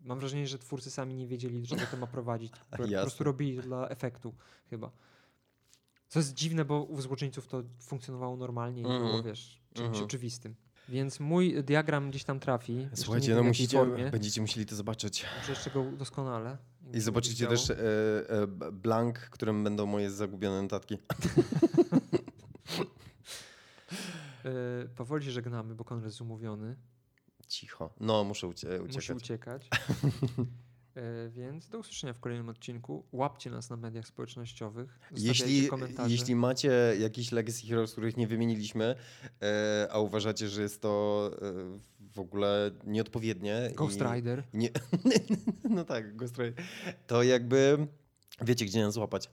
[0.02, 2.52] Mam wrażenie, że twórcy sami nie wiedzieli, czego to ma prowadzić.
[2.72, 4.34] Po, prostu robili to dla efektu
[4.70, 4.92] chyba.
[6.08, 9.24] Co jest dziwne, bo u złoczyńców to funkcjonowało normalnie i było, Mhm.
[9.24, 10.06] wiesz, czymś Mhm.
[10.06, 10.56] oczywistym.
[10.90, 12.88] Więc mój diagram gdzieś tam trafi.
[12.94, 14.10] Słuchajcie, no musicie, formie.
[14.10, 15.26] będziecie musieli to zobaczyć.
[15.40, 16.58] Muszę jeszcze go udoskonale.
[16.94, 17.76] I zobaczycie też e,
[18.30, 20.98] e, blank, którym będą moje zagubione notatki.
[24.48, 26.76] Yy, powoli się żegnamy, bo Konrad jest umówiony.
[27.48, 27.94] Cicho.
[28.00, 29.18] No, muszę ucie uciekać.
[29.18, 29.70] uciekać.
[30.96, 33.06] Yy, więc do usłyszenia w kolejnym odcinku.
[33.12, 35.00] Łapcie nas na mediach społecznościowych.
[35.18, 36.12] Jeśli, komentarze.
[36.12, 38.96] jeśli macie jakiś Legacy Heroes, których nie wymieniliśmy,
[39.42, 41.80] e, a uważacie, że jest to e,
[42.14, 43.72] w ogóle nieodpowiednie.
[43.76, 44.44] Ghost i- Rider.
[44.54, 44.70] Nie,
[45.76, 46.66] no tak, Ghost Rider.
[47.08, 47.88] To jakby
[48.42, 49.30] wiecie, gdzie nas złapać.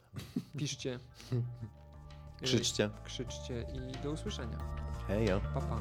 [0.57, 0.99] Piszcie.
[2.43, 2.91] Krzyczcie.
[3.05, 4.59] Krzyczcie i do usłyszenia.
[5.09, 5.81] 诶呦棒棒